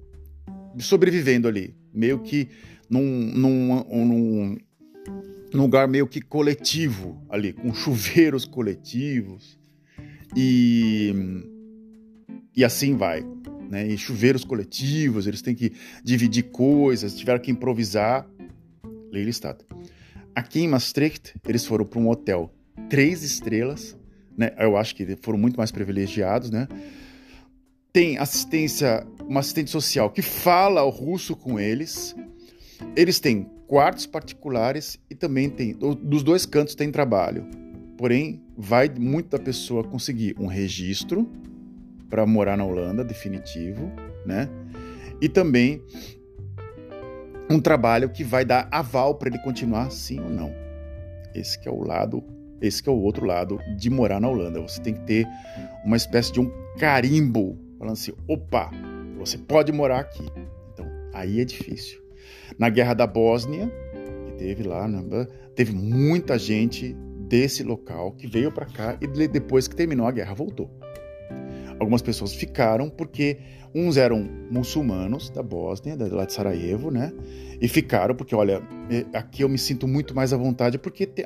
sobrevivendo 0.79 1.47
ali, 1.47 1.75
meio 1.93 2.19
que 2.19 2.49
num, 2.89 3.01
num, 3.03 4.57
num, 5.53 5.61
lugar 5.61 5.87
meio 5.87 6.07
que 6.07 6.21
coletivo 6.21 7.21
ali, 7.29 7.53
com 7.53 7.73
chuveiros 7.73 8.45
coletivos 8.45 9.59
e, 10.35 11.13
e 12.55 12.63
assim 12.63 12.95
vai. 12.95 13.25
Né? 13.69 13.87
E 13.87 13.97
chuveiros 13.97 14.43
coletivos, 14.43 15.27
eles 15.27 15.41
têm 15.41 15.53
que 15.53 15.73
dividir 16.03 16.43
coisas, 16.51 17.15
tiveram 17.15 17.39
que 17.39 17.51
improvisar. 17.51 18.27
Lelystad. 19.11 19.57
Aqui 20.35 20.61
em 20.61 20.67
Maastricht, 20.67 21.35
eles 21.47 21.65
foram 21.65 21.85
para 21.85 21.99
um 21.99 22.09
hotel 22.09 22.53
três 22.87 23.23
estrelas, 23.23 23.97
né? 24.37 24.51
Eu 24.57 24.77
acho 24.77 24.95
que 24.95 25.17
foram 25.21 25.37
muito 25.37 25.57
mais 25.57 25.71
privilegiados, 25.71 26.49
né? 26.49 26.67
Tem 27.91 28.17
assistência, 28.17 29.05
uma 29.27 29.39
assistente 29.39 29.69
social 29.69 30.09
que 30.11 30.21
fala 30.21 30.83
o 30.83 30.89
russo 30.89 31.35
com 31.35 31.59
eles, 31.59 32.15
eles 32.95 33.19
têm 33.19 33.49
quartos 33.67 34.05
particulares 34.05 34.99
e 35.09 35.15
também 35.15 35.49
tem, 35.49 35.73
dos 35.73 36.23
dois 36.23 36.45
cantos 36.45 36.75
tem 36.75 36.91
trabalho. 36.91 37.45
Porém, 37.97 38.41
vai 38.57 38.89
muito 38.89 39.29
da 39.29 39.39
pessoa 39.39 39.83
conseguir 39.83 40.35
um 40.39 40.47
registro 40.47 41.29
para 42.09 42.25
morar 42.25 42.57
na 42.57 42.65
Holanda 42.65 43.03
definitivo, 43.03 43.91
né? 44.25 44.49
E 45.21 45.27
também 45.27 45.81
um 47.49 47.59
trabalho 47.59 48.09
que 48.09 48.23
vai 48.23 48.45
dar 48.45 48.67
aval 48.71 49.15
para 49.15 49.29
ele 49.29 49.39
continuar 49.39 49.91
sim 49.91 50.19
ou 50.19 50.29
não. 50.29 50.53
Esse 51.35 51.59
é 51.67 51.71
o 51.71 51.83
lado, 51.83 52.23
esse 52.61 52.87
é 52.87 52.91
o 52.91 52.95
outro 52.95 53.25
lado 53.25 53.59
de 53.77 53.89
morar 53.89 54.19
na 54.19 54.29
Holanda. 54.29 54.61
Você 54.61 54.81
tem 54.81 54.93
que 54.93 55.01
ter 55.01 55.27
uma 55.83 55.97
espécie 55.97 56.31
de 56.31 56.39
um 56.39 56.49
carimbo 56.77 57.57
falando 57.77 57.93
assim, 57.93 58.13
opa, 58.27 58.71
você 59.17 59.37
pode 59.37 59.71
morar 59.71 59.99
aqui. 59.99 60.25
Então, 60.73 60.85
aí 61.13 61.39
é 61.39 61.45
difícil. 61.45 61.98
Na 62.59 62.69
Guerra 62.69 62.93
da 62.93 63.07
Bósnia, 63.07 63.71
que 64.25 64.33
teve 64.33 64.63
lá, 64.63 64.87
né, 64.87 65.01
teve 65.55 65.73
muita 65.73 66.37
gente 66.37 66.93
desse 67.27 67.63
local 67.63 68.11
que 68.11 68.27
veio 68.27 68.51
para 68.51 68.65
cá 68.65 68.97
e 68.99 69.27
depois 69.27 69.67
que 69.67 69.75
terminou 69.75 70.05
a 70.05 70.11
guerra 70.11 70.33
voltou. 70.33 70.69
Algumas 71.79 72.01
pessoas 72.01 72.33
ficaram 72.33 72.89
porque 72.89 73.37
uns 73.73 73.95
eram 73.95 74.27
muçulmanos 74.51 75.29
da 75.29 75.41
Bósnia, 75.41 75.95
lá 76.11 76.25
de 76.25 76.33
Sarajevo, 76.33 76.91
né? 76.91 77.13
E 77.61 77.67
ficaram 77.67 78.15
porque, 78.15 78.35
olha, 78.35 78.61
é, 78.89 79.05
aqui 79.17 79.43
eu 79.43 79.49
me 79.49 79.57
sinto 79.57 79.87
muito 79.87 80.13
mais 80.13 80.33
à 80.33 80.37
vontade 80.37 80.77
porque 80.77 81.05
tem, 81.05 81.25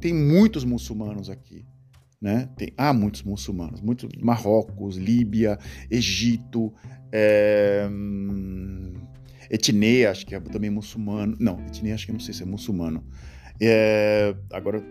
tem 0.00 0.14
muitos 0.14 0.64
muçulmanos 0.64 1.28
aqui. 1.28 1.64
Né? 2.20 2.48
Tem, 2.56 2.72
há 2.76 2.92
muitos 2.92 3.24
muçulmanos, 3.24 3.80
muitos 3.80 4.08
Marrocos, 4.20 4.96
Líbia, 4.96 5.58
Egito, 5.90 6.72
é, 7.10 7.88
Etnê, 9.52 10.06
acho 10.06 10.24
que 10.26 10.34
é 10.34 10.40
também 10.40 10.70
muçulmano. 10.70 11.36
Não, 11.38 11.60
Etnê 11.66 11.92
acho 11.92 12.06
que 12.06 12.12
não 12.12 12.20
sei 12.20 12.32
se 12.32 12.42
é 12.42 12.46
muçulmano. 12.46 13.04
É, 13.60 14.34
agora 14.50 14.82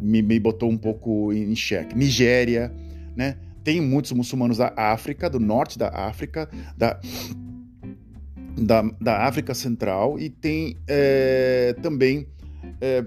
me, 0.00 0.22
me, 0.22 0.38
botou 0.38 0.70
um 0.70 0.78
pouco 0.78 1.32
em 1.32 1.54
xeque. 1.56 1.96
Nigéria, 1.96 2.72
né? 3.16 3.36
Tem 3.64 3.80
muitos 3.80 4.12
muçulmanos 4.12 4.58
da 4.58 4.72
África, 4.76 5.28
do 5.28 5.40
norte 5.40 5.76
da 5.76 5.88
África, 5.88 6.48
da, 6.76 7.00
da, 8.56 8.82
da 9.00 9.26
África 9.26 9.52
Central, 9.52 10.18
e 10.18 10.30
tem 10.30 10.76
é, 10.86 11.74
também 11.82 12.28
é, 12.80 13.04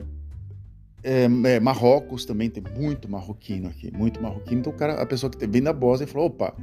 é, 1.03 1.23
é, 1.25 1.59
Marrocos 1.59 2.25
também 2.25 2.49
tem 2.49 2.63
muito 2.77 3.09
marroquino 3.09 3.69
aqui, 3.69 3.91
muito 3.91 4.21
marroquino. 4.21 4.59
Então 4.59 4.71
o 4.73 4.75
cara, 4.75 5.01
a 5.01 5.05
pessoa 5.05 5.29
que 5.29 5.47
vem 5.47 5.61
da 5.61 5.73
Bósnia 5.73 6.07
falou, 6.07 6.27
opa, 6.27 6.55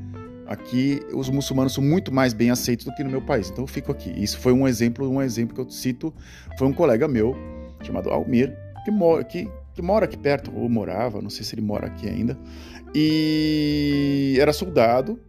aqui 0.47 1.01
os 1.13 1.29
muçulmanos 1.29 1.75
são 1.75 1.83
muito 1.83 2.13
mais 2.13 2.33
bem 2.33 2.51
aceitos 2.51 2.87
do 2.87 2.95
que 2.95 3.05
no 3.05 3.11
meu 3.11 3.23
país, 3.23 3.51
então 3.51 3.65
eu 3.65 3.69
fico 3.69 3.93
aqui. 3.93 4.11
Isso 4.17 4.39
foi 4.39 4.53
um 4.53 4.67
exemplo, 4.67 5.09
um 5.09 5.21
exemplo 5.21 5.55
que 5.55 5.61
eu 5.61 5.71
cito, 5.71 6.13
foi 6.57 6.67
um 6.67 6.73
colega 6.73 7.07
meu 7.07 7.37
chamado 7.83 8.11
Almir 8.11 8.57
que 8.85 8.91
mora 8.91 9.23
que, 9.23 9.49
que 9.75 9.83
mora 9.83 10.07
aqui 10.07 10.17
perto 10.17 10.51
ou 10.55 10.69
morava, 10.69 11.21
não 11.21 11.31
sei 11.31 11.45
se 11.45 11.55
ele 11.55 11.63
mora 11.63 11.87
aqui 11.87 12.09
ainda, 12.09 12.39
e 12.95 14.37
era 14.41 14.53
soldado 14.53 15.21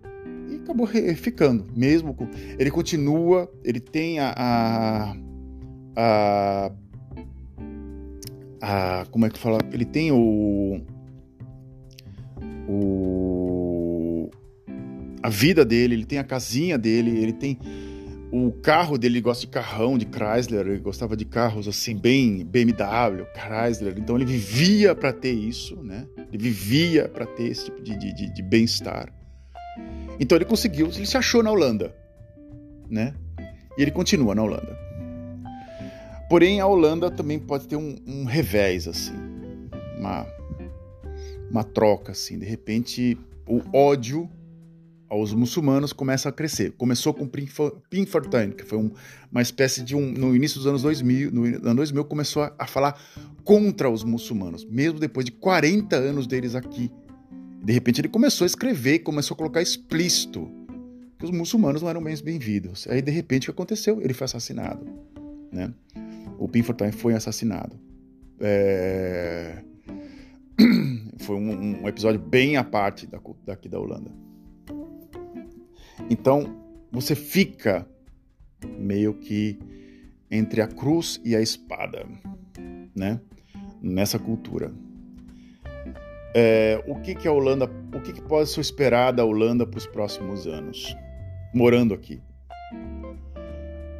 e 0.49 0.55
acabou 0.55 0.87
ficando, 0.87 1.65
mesmo 1.75 2.13
com 2.13 2.27
ele 2.57 2.71
continua, 2.71 3.51
ele 3.63 3.79
tem 3.79 4.19
a, 4.19 4.33
a, 4.37 5.15
a 5.95 6.71
a 8.61 9.05
como 9.11 9.25
é 9.25 9.29
que 9.29 9.39
fala? 9.39 9.59
Ele 9.71 9.85
tem 9.85 10.11
o 10.11 10.81
o 12.67 14.29
a 15.21 15.29
vida 15.29 15.65
dele, 15.65 15.95
ele 15.95 16.05
tem 16.05 16.17
a 16.17 16.23
casinha 16.23 16.77
dele, 16.77 17.11
ele 17.21 17.33
tem 17.33 17.57
o 18.31 18.51
carro 18.51 18.97
dele, 18.97 19.15
ele 19.15 19.21
gosta 19.21 19.41
de 19.45 19.51
carrão, 19.51 19.97
de 19.97 20.05
Chrysler, 20.05 20.67
ele 20.67 20.79
gostava 20.79 21.17
de 21.17 21.25
carros 21.25 21.67
assim 21.67 21.97
bem 21.97 22.45
BMW, 22.45 23.25
Chrysler, 23.33 23.95
então 23.97 24.15
ele 24.15 24.25
vivia 24.25 24.93
para 24.93 25.11
ter 25.11 25.31
isso, 25.31 25.75
né? 25.83 26.05
Ele 26.31 26.37
vivia 26.37 27.09
para 27.09 27.25
ter 27.25 27.47
esse 27.47 27.65
tipo 27.65 27.81
de, 27.81 27.97
de, 27.97 28.33
de 28.33 28.41
bem-estar. 28.43 29.11
Então 30.19 30.37
ele 30.37 30.45
conseguiu, 30.45 30.87
ele 30.87 31.05
se 31.05 31.17
achou 31.17 31.41
na 31.41 31.51
Holanda, 31.51 31.95
né? 32.89 33.13
E 33.77 33.81
ele 33.81 33.91
continua 33.91 34.35
na 34.35 34.43
Holanda. 34.43 34.88
Porém, 36.29 36.59
a 36.59 36.67
Holanda 36.67 37.09
também 37.09 37.39
pode 37.39 37.67
ter 37.67 37.75
um, 37.75 37.95
um 38.05 38.23
revés, 38.23 38.87
assim, 38.87 39.15
uma, 39.97 40.27
uma 41.49 41.63
troca, 41.63 42.11
assim. 42.11 42.37
De 42.37 42.45
repente, 42.45 43.17
o 43.47 43.61
ódio 43.75 44.29
aos 45.09 45.33
muçulmanos 45.33 45.91
começa 45.91 46.29
a 46.29 46.31
crescer. 46.31 46.73
Começou 46.73 47.15
com 47.15 47.27
Pim 47.27 48.05
Fortuyn, 48.05 48.51
que 48.51 48.63
foi 48.63 48.77
um, 48.77 48.91
uma 49.31 49.41
espécie 49.41 49.81
de 49.81 49.95
um. 49.95 50.11
No 50.11 50.35
início 50.35 50.57
dos 50.59 50.67
anos 50.67 50.83
2000, 50.83 51.31
no 51.31 51.45
ano 51.45 51.75
2000, 51.75 52.05
começou 52.05 52.43
a, 52.43 52.53
a, 52.59 52.67
falar 52.67 53.01
contra 53.43 53.89
os 53.89 54.03
muçulmanos, 54.03 54.63
mesmo 54.65 54.99
depois 54.99 55.25
de 55.25 55.31
40 55.31 55.95
anos 55.95 56.27
deles 56.27 56.53
aqui. 56.53 56.91
De 57.63 57.73
repente, 57.73 58.01
ele 58.01 58.07
começou 58.07 58.45
a 58.45 58.47
escrever, 58.47 58.99
começou 58.99 59.33
a 59.33 59.37
colocar 59.37 59.63
explícito 59.63 60.47
que 61.17 61.25
os 61.25 61.31
muçulmanos 61.31 61.81
não 61.81 61.89
eram 61.89 62.03
bem-vindos. 62.03 62.87
Aí, 62.87 63.01
de 63.01 63.11
repente, 63.11 63.49
o 63.49 63.51
que 63.51 63.51
aconteceu? 63.51 63.99
Ele 63.99 64.13
foi 64.13 64.25
assassinado, 64.25 64.85
né? 65.51 65.73
O 66.39 66.47
Pim 66.47 66.63
Fortuyn 66.63 66.91
foi 66.91 67.13
assassinado. 67.13 67.77
É... 68.39 69.61
Foi 71.19 71.35
um, 71.35 71.81
um, 71.83 71.87
episódio 71.87 72.19
bem 72.19 72.55
à 72.55 72.63
parte 72.63 73.05
da, 73.05 73.19
daqui 73.45 73.67
da 73.67 73.77
Holanda. 73.77 74.09
Então, 76.09 76.63
você 76.91 77.13
fica 77.13 77.85
meio 78.77 79.13
que 79.13 79.59
entre 80.31 80.61
a 80.61 80.67
cruz 80.67 81.19
e 81.23 81.35
a 81.35 81.41
espada, 81.41 82.05
né? 82.95 83.19
Nessa 83.81 84.17
cultura. 84.17 84.73
É, 86.33 86.81
o 86.87 86.95
que, 87.01 87.15
que 87.15 87.27
a 87.27 87.31
Holanda, 87.31 87.69
o 87.93 88.01
que, 88.01 88.13
que 88.13 88.21
pode 88.21 88.49
se 88.49 88.61
esperar 88.61 89.11
da 89.11 89.25
Holanda 89.25 89.67
para 89.67 89.77
os 89.77 89.87
próximos 89.87 90.47
anos, 90.47 90.95
morando 91.53 91.93
aqui? 91.93 92.21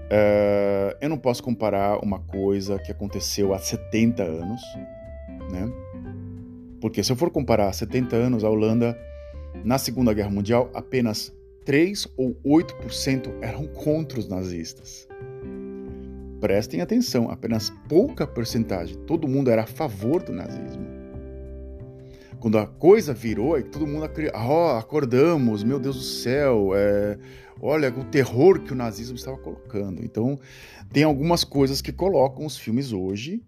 Uh, 0.10 0.98
eu 1.00 1.08
não 1.08 1.18
posso 1.20 1.44
comparar 1.44 2.04
uma 2.04 2.20
coisa 2.20 2.80
que 2.80 2.92
aconteceu 2.92 3.54
há 3.54 3.60
70 3.60 4.24
anos, 4.24 4.62
né? 5.52 5.72
Porque 6.82 7.04
se 7.04 7.12
eu 7.12 7.16
for 7.16 7.30
comparar 7.30 7.72
70 7.72 8.16
anos, 8.16 8.44
a 8.44 8.50
Holanda, 8.50 8.98
na 9.64 9.78
Segunda 9.78 10.14
Guerra 10.14 10.32
Mundial, 10.32 10.70
apenas 10.74 11.32
3 11.66 12.08
ou 12.18 12.36
8% 12.44 13.30
eram 13.42 13.68
contra 13.68 14.18
os 14.18 14.28
nazistas. 14.28 15.08
Prestem 16.40 16.82
atenção, 16.82 17.30
apenas 17.30 17.70
pouca 17.88 18.26
porcentagem, 18.26 18.98
todo 19.06 19.28
mundo 19.28 19.52
era 19.52 19.64
a 19.64 19.68
favor 19.68 20.24
do 20.24 20.32
nazismo. 20.32 20.88
Quando 22.40 22.58
a 22.58 22.66
coisa 22.66 23.14
virou, 23.14 23.58
é 23.58 23.62
todo 23.62 23.86
mundo 23.86 24.10
oh, 24.34 24.78
acordamos, 24.78 25.62
meu 25.62 25.78
Deus 25.78 25.98
do 25.98 26.02
céu, 26.02 26.72
é, 26.74 27.18
olha 27.62 27.90
o 27.90 28.04
terror 28.06 28.62
que 28.62 28.74
o 28.74 28.76
nazismo 28.76 29.16
estava 29.16 29.38
colocando. 29.38 30.04
Então, 30.04 30.40
tem 30.92 31.04
algumas 31.04 31.44
coisas 31.44 31.82
que 31.82 31.92
colocam 31.92 32.46
os 32.46 32.58
filmes 32.58 32.92
hoje, 32.92 33.44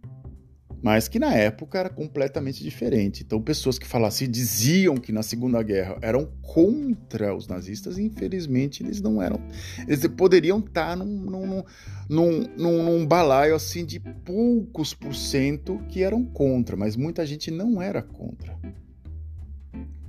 mas 0.81 1.07
que 1.07 1.19
na 1.19 1.33
época 1.33 1.77
era 1.77 1.89
completamente 1.89 2.63
diferente. 2.63 3.23
Então, 3.23 3.41
pessoas 3.41 3.77
que 3.77 3.85
falassem, 3.85 4.29
diziam 4.29 4.95
que 4.95 5.11
na 5.11 5.21
Segunda 5.21 5.61
Guerra 5.61 5.97
eram 6.01 6.31
contra 6.41 7.35
os 7.35 7.47
nazistas, 7.47 7.97
e 7.97 8.03
infelizmente 8.03 8.81
eles 8.81 8.99
não 8.99 9.21
eram. 9.21 9.39
Eles 9.87 10.05
poderiam 10.07 10.59
estar 10.59 10.97
num, 10.97 11.05
num, 11.05 11.63
num, 12.09 12.47
num, 12.57 12.83
num 12.83 13.05
balaio 13.05 13.53
assim 13.53 13.85
de 13.85 13.99
poucos 13.99 14.93
por 14.93 15.13
cento 15.13 15.79
que 15.87 16.01
eram 16.01 16.25
contra, 16.25 16.75
mas 16.75 16.95
muita 16.95 17.25
gente 17.25 17.51
não 17.51 17.81
era 17.81 18.01
contra. 18.01 18.57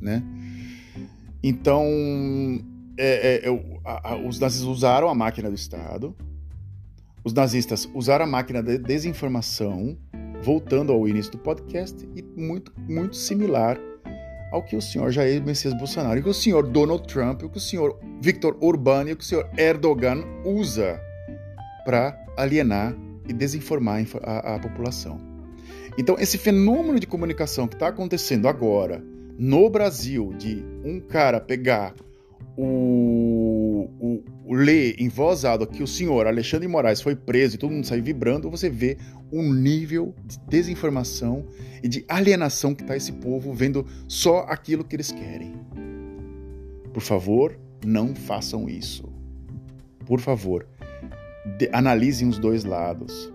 Né? 0.00 0.22
Então, 1.42 1.84
é, 2.98 3.46
é, 3.46 3.48
é 3.48 3.78
a, 3.84 4.12
a, 4.12 4.16
os 4.16 4.38
nazistas 4.38 4.66
usaram 4.66 5.08
a 5.08 5.14
máquina 5.14 5.48
do 5.48 5.54
Estado, 5.54 6.14
os 7.24 7.32
nazistas 7.32 7.88
usaram 7.94 8.24
a 8.24 8.28
máquina 8.28 8.62
de 8.62 8.78
desinformação, 8.78 9.96
voltando 10.42 10.92
ao 10.92 11.06
início 11.08 11.32
do 11.32 11.38
podcast, 11.38 12.08
e 12.16 12.22
muito, 12.22 12.72
muito 12.88 13.16
similar 13.16 13.78
ao 14.50 14.62
que 14.62 14.76
o 14.76 14.82
senhor 14.82 15.10
Jair 15.10 15.42
Messias 15.42 15.72
Bolsonaro, 15.74 16.18
e 16.18 16.22
que 16.22 16.28
o 16.28 16.34
senhor 16.34 16.66
Donald 16.68 17.06
Trump, 17.06 17.42
e 17.42 17.48
que 17.48 17.56
o 17.56 17.60
senhor 17.60 17.98
Viktor 18.20 18.56
Orbán 18.60 19.08
e 19.08 19.16
que 19.16 19.22
o 19.22 19.26
senhor 19.26 19.48
Erdogan 19.56 20.22
usa 20.44 21.00
para 21.84 22.16
alienar 22.36 22.94
e 23.28 23.32
desinformar 23.32 24.04
a, 24.22 24.54
a 24.54 24.58
população. 24.58 25.18
Então, 25.98 26.16
esse 26.18 26.38
fenômeno 26.38 26.98
de 26.98 27.06
comunicação 27.06 27.68
que 27.68 27.74
está 27.74 27.88
acontecendo 27.88 28.48
agora 28.48 29.02
no 29.38 29.68
Brasil, 29.68 30.32
de 30.38 30.64
um 30.84 31.00
cara 31.00 31.40
pegar 31.40 31.94
o, 32.56 33.88
o, 33.98 34.24
o 34.44 34.54
ler 34.54 34.94
em 34.98 35.08
voz 35.08 35.44
alta 35.44 35.66
que 35.66 35.82
o 35.82 35.86
senhor 35.86 36.26
Alexandre 36.26 36.68
Moraes 36.68 37.00
foi 37.00 37.16
preso 37.16 37.54
e 37.54 37.58
todo 37.58 37.70
mundo 37.70 37.86
sai 37.86 38.00
vibrando, 38.00 38.50
você 38.50 38.68
vê 38.68 38.98
um 39.32 39.52
nível 39.52 40.14
de 40.24 40.38
desinformação 40.48 41.46
e 41.82 41.88
de 41.88 42.04
alienação 42.08 42.74
que 42.74 42.82
está 42.82 42.96
esse 42.96 43.12
povo 43.12 43.52
vendo 43.52 43.86
só 44.06 44.40
aquilo 44.40 44.84
que 44.84 44.96
eles 44.96 45.10
querem. 45.10 45.54
Por 46.92 47.02
favor, 47.02 47.58
não 47.84 48.14
façam 48.14 48.68
isso. 48.68 49.10
Por 50.04 50.20
favor, 50.20 50.66
de, 51.58 51.70
analisem 51.72 52.28
os 52.28 52.38
dois 52.38 52.64
lados. 52.64 53.32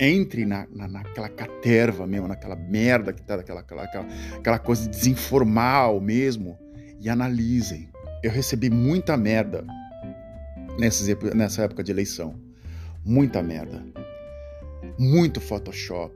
Entre 0.00 0.44
na, 0.44 0.66
na, 0.74 0.88
naquela 0.88 1.28
caterva 1.28 2.04
mesmo, 2.04 2.26
naquela 2.26 2.56
merda 2.56 3.12
que 3.12 3.22
tá, 3.22 3.36
daquela, 3.36 3.60
aquela, 3.60 3.84
aquela, 3.84 4.08
aquela 4.36 4.58
coisa 4.58 4.88
desinformal 4.88 6.00
mesmo, 6.00 6.58
e 6.98 7.08
analisem 7.08 7.93
eu 8.24 8.30
recebi 8.30 8.70
muita 8.70 9.18
merda 9.18 9.66
nessa 11.34 11.62
época 11.62 11.84
de 11.84 11.92
eleição. 11.92 12.34
Muita 13.04 13.42
merda. 13.42 13.84
Muito 14.98 15.42
Photoshop. 15.42 16.14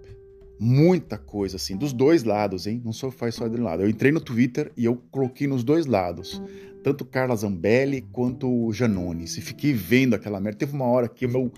Muita 0.61 1.17
coisa 1.17 1.57
assim, 1.57 1.77
dos 1.77 1.93
dois 1.93 2.25
lados, 2.25 2.67
hein? 2.67 2.83
Não 2.85 2.93
só 2.93 3.11
faz 3.11 3.37
só 3.37 3.47
de 3.47 3.61
um 3.61 3.63
lado. 3.63 3.83
Eu 3.83 3.89
entrei 3.89 4.11
no 4.11 4.21
Twitter 4.21 4.73
e 4.77 4.85
eu 4.85 4.97
coloquei 5.11 5.47
nos 5.47 5.63
dois 5.63 5.87
lados. 5.87 6.43
Tanto 6.83 7.05
Carla 7.05 7.37
Zambelli 7.37 8.03
quanto 8.13 8.49
o 8.49 8.73
Janones. 8.73 9.37
E 9.37 9.41
fiquei 9.41 9.73
vendo 9.73 10.15
aquela 10.15 10.41
merda. 10.41 10.59
Teve 10.59 10.75
uma 10.75 10.87
hora 10.87 11.09
que 11.09 11.27
meu, 11.27 11.53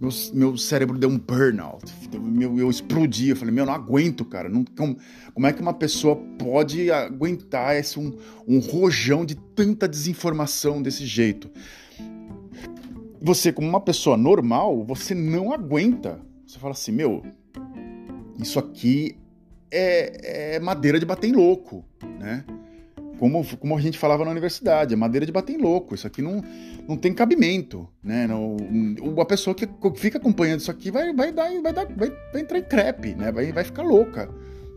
meu, 0.00 0.10
meu 0.32 0.56
cérebro 0.56 0.98
deu 0.98 1.08
um 1.08 1.18
burnout. 1.18 1.84
Eu, 2.40 2.58
eu 2.58 2.70
explodi. 2.70 3.30
Eu 3.30 3.36
falei, 3.36 3.52
meu, 3.52 3.66
não 3.66 3.72
aguento, 3.72 4.24
cara. 4.24 4.48
Não, 4.48 4.64
como, 4.76 4.98
como 5.32 5.46
é 5.46 5.52
que 5.52 5.60
uma 5.60 5.74
pessoa 5.74 6.16
pode 6.38 6.90
aguentar 6.90 7.76
esse 7.76 7.98
um, 7.98 8.16
um 8.46 8.58
rojão 8.58 9.24
de 9.24 9.34
tanta 9.34 9.88
desinformação 9.88 10.80
desse 10.80 11.06
jeito? 11.06 11.50
Você, 13.20 13.50
como 13.50 13.66
uma 13.66 13.80
pessoa 13.80 14.16
normal, 14.16 14.84
você 14.84 15.14
não 15.14 15.52
aguenta. 15.52 16.20
Você 16.46 16.58
fala 16.58 16.72
assim, 16.72 16.92
meu, 16.92 17.22
isso 18.38 18.58
aqui 18.58 19.16
é, 19.70 20.54
é 20.56 20.60
madeira 20.60 20.98
de 20.98 21.06
bater 21.06 21.28
em 21.28 21.32
louco, 21.32 21.84
né? 22.20 22.44
Como, 23.18 23.44
como 23.56 23.76
a 23.76 23.80
gente 23.80 23.96
falava 23.96 24.24
na 24.24 24.30
universidade, 24.30 24.92
é 24.92 24.96
madeira 24.96 25.24
de 25.24 25.32
bater 25.32 25.54
em 25.54 25.58
louco. 25.60 25.94
Isso 25.94 26.06
aqui 26.06 26.20
não, 26.20 26.42
não 26.88 26.96
tem 26.96 27.14
cabimento, 27.14 27.88
né? 28.02 28.26
Não, 28.26 28.56
a 29.20 29.24
pessoa 29.24 29.54
que 29.54 29.68
fica 29.96 30.18
acompanhando 30.18 30.60
isso 30.60 30.70
aqui 30.70 30.90
vai, 30.90 31.12
vai, 31.12 31.32
dar, 31.32 31.50
vai, 31.62 31.72
dar, 31.72 31.86
vai, 31.86 32.12
vai 32.32 32.42
entrar 32.42 32.58
em 32.58 32.64
crepe, 32.64 33.14
né? 33.14 33.30
Vai, 33.30 33.52
vai 33.52 33.64
ficar 33.64 33.82
louca, 33.82 34.28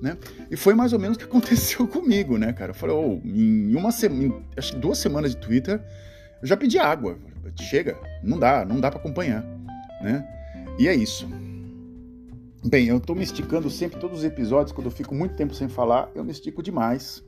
né? 0.02 0.18
E 0.52 0.56
foi 0.56 0.76
mais 0.76 0.94
ou 0.94 1.00
menos 1.00 1.18
o 1.18 1.20
que 1.20 1.26
aconteceu 1.26 1.86
comigo, 1.90 2.38
né, 2.38 2.54
cara? 2.54 2.72
Eu 2.72 2.76
falei, 2.76 2.96
oh, 2.96 3.20
em 3.26 3.76
uma 3.76 3.92
semana, 3.92 4.36
acho 4.56 4.74
que 4.74 4.80
duas 4.80 5.00
semanas 5.00 5.32
de 5.32 5.38
Twitter, 5.38 5.82
eu 6.42 6.48
já 6.48 6.56
pedi 6.56 6.78
água. 6.78 7.18
Chega, 7.60 7.98
não 8.22 8.38
dá, 8.38 8.64
não 8.64 8.80
dá 8.80 8.92
para 8.92 9.00
acompanhar, 9.00 9.44
né? 10.02 10.28
E 10.78 10.88
é 10.88 10.94
isso. 10.94 11.28
Bem, 12.66 12.88
eu 12.88 12.98
estou 12.98 13.16
me 13.16 13.24
esticando 13.24 13.70
sempre, 13.70 14.00
todos 14.00 14.20
os 14.20 14.26
episódios, 14.26 14.72
quando 14.72 14.88
eu 14.88 14.92
fico 14.92 15.14
muito 15.14 15.36
tempo 15.36 15.54
sem 15.54 15.70
falar, 15.70 16.10
eu 16.16 16.24
me 16.24 16.32
estico 16.32 16.64
demais. 16.64 17.24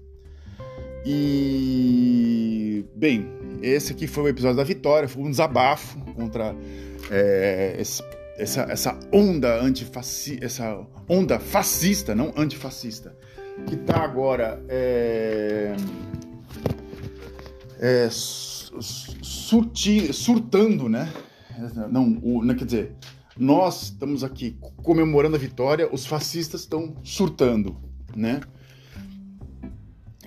E. 1.05 2.85
Bem, 2.95 3.29
esse 3.61 3.93
aqui 3.93 4.07
foi 4.07 4.23
o 4.23 4.27
episódio 4.27 4.57
da 4.57 4.63
vitória, 4.63 5.07
foi 5.07 5.23
um 5.23 5.29
desabafo 5.29 5.99
contra 6.13 6.55
é, 7.09 7.75
esse, 7.79 8.03
essa, 8.37 8.61
essa 8.63 8.99
onda 9.11 9.61
antifascista, 9.61 10.45
essa 10.45 10.87
onda 11.07 11.39
fascista, 11.39 12.15
não 12.15 12.33
antifascista, 12.35 13.15
que 13.67 13.75
está 13.75 14.03
agora 14.03 14.61
é, 14.67 15.75
é, 17.79 18.09
surti, 18.11 20.11
surtando, 20.11 20.89
né? 20.89 21.13
Não, 21.89 22.19
o, 22.23 22.43
não, 22.43 22.55
quer 22.55 22.65
dizer, 22.65 22.95
nós 23.39 23.83
estamos 23.83 24.21
aqui 24.21 24.57
comemorando 24.83 25.37
a 25.37 25.39
vitória, 25.39 25.87
os 25.93 26.05
fascistas 26.05 26.61
estão 26.61 26.97
surtando, 27.03 27.77
né? 28.13 28.41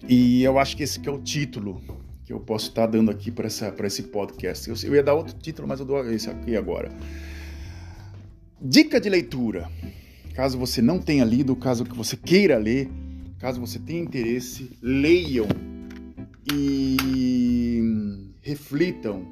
E 0.09 0.43
eu 0.43 0.59
acho 0.59 0.75
que 0.75 0.83
esse 0.83 0.99
que 0.99 1.09
é 1.09 1.13
o 1.13 1.21
título 1.21 1.83
que 2.25 2.33
eu 2.33 2.41
posso 2.41 2.69
estar 2.69 2.87
dando 2.87 3.11
aqui 3.11 3.31
para 3.31 3.47
esse 3.47 4.05
podcast. 4.05 4.69
Eu, 4.69 4.77
eu 4.85 4.95
ia 4.95 5.03
dar 5.03 5.13
outro 5.13 5.37
título, 5.37 5.69
mas 5.69 5.79
eu 5.79 5.85
dou 5.85 6.11
esse 6.11 6.31
aqui 6.31 6.57
agora. 6.57 6.91
Dica 8.59 8.99
de 8.99 9.11
leitura. 9.11 9.71
Caso 10.35 10.57
você 10.57 10.81
não 10.81 10.99
tenha 10.99 11.25
lido, 11.25 11.55
caso 11.55 11.85
que 11.85 11.95
você 11.95 12.17
queira 12.17 12.57
ler, 12.57 12.91
caso 13.39 13.61
você 13.61 13.79
tenha 13.79 14.01
interesse, 14.01 14.71
leiam 14.81 15.47
e 16.51 18.33
reflitam 18.41 19.29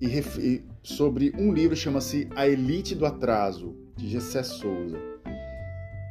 e 0.00 0.06
ref 0.06 0.38
sobre 0.84 1.32
um 1.38 1.52
livro 1.52 1.74
chama-se 1.74 2.28
A 2.36 2.46
Elite 2.46 2.94
do 2.94 3.06
Atraso, 3.06 3.74
de 3.96 4.06
Gessé 4.06 4.42
Souza. 4.42 4.98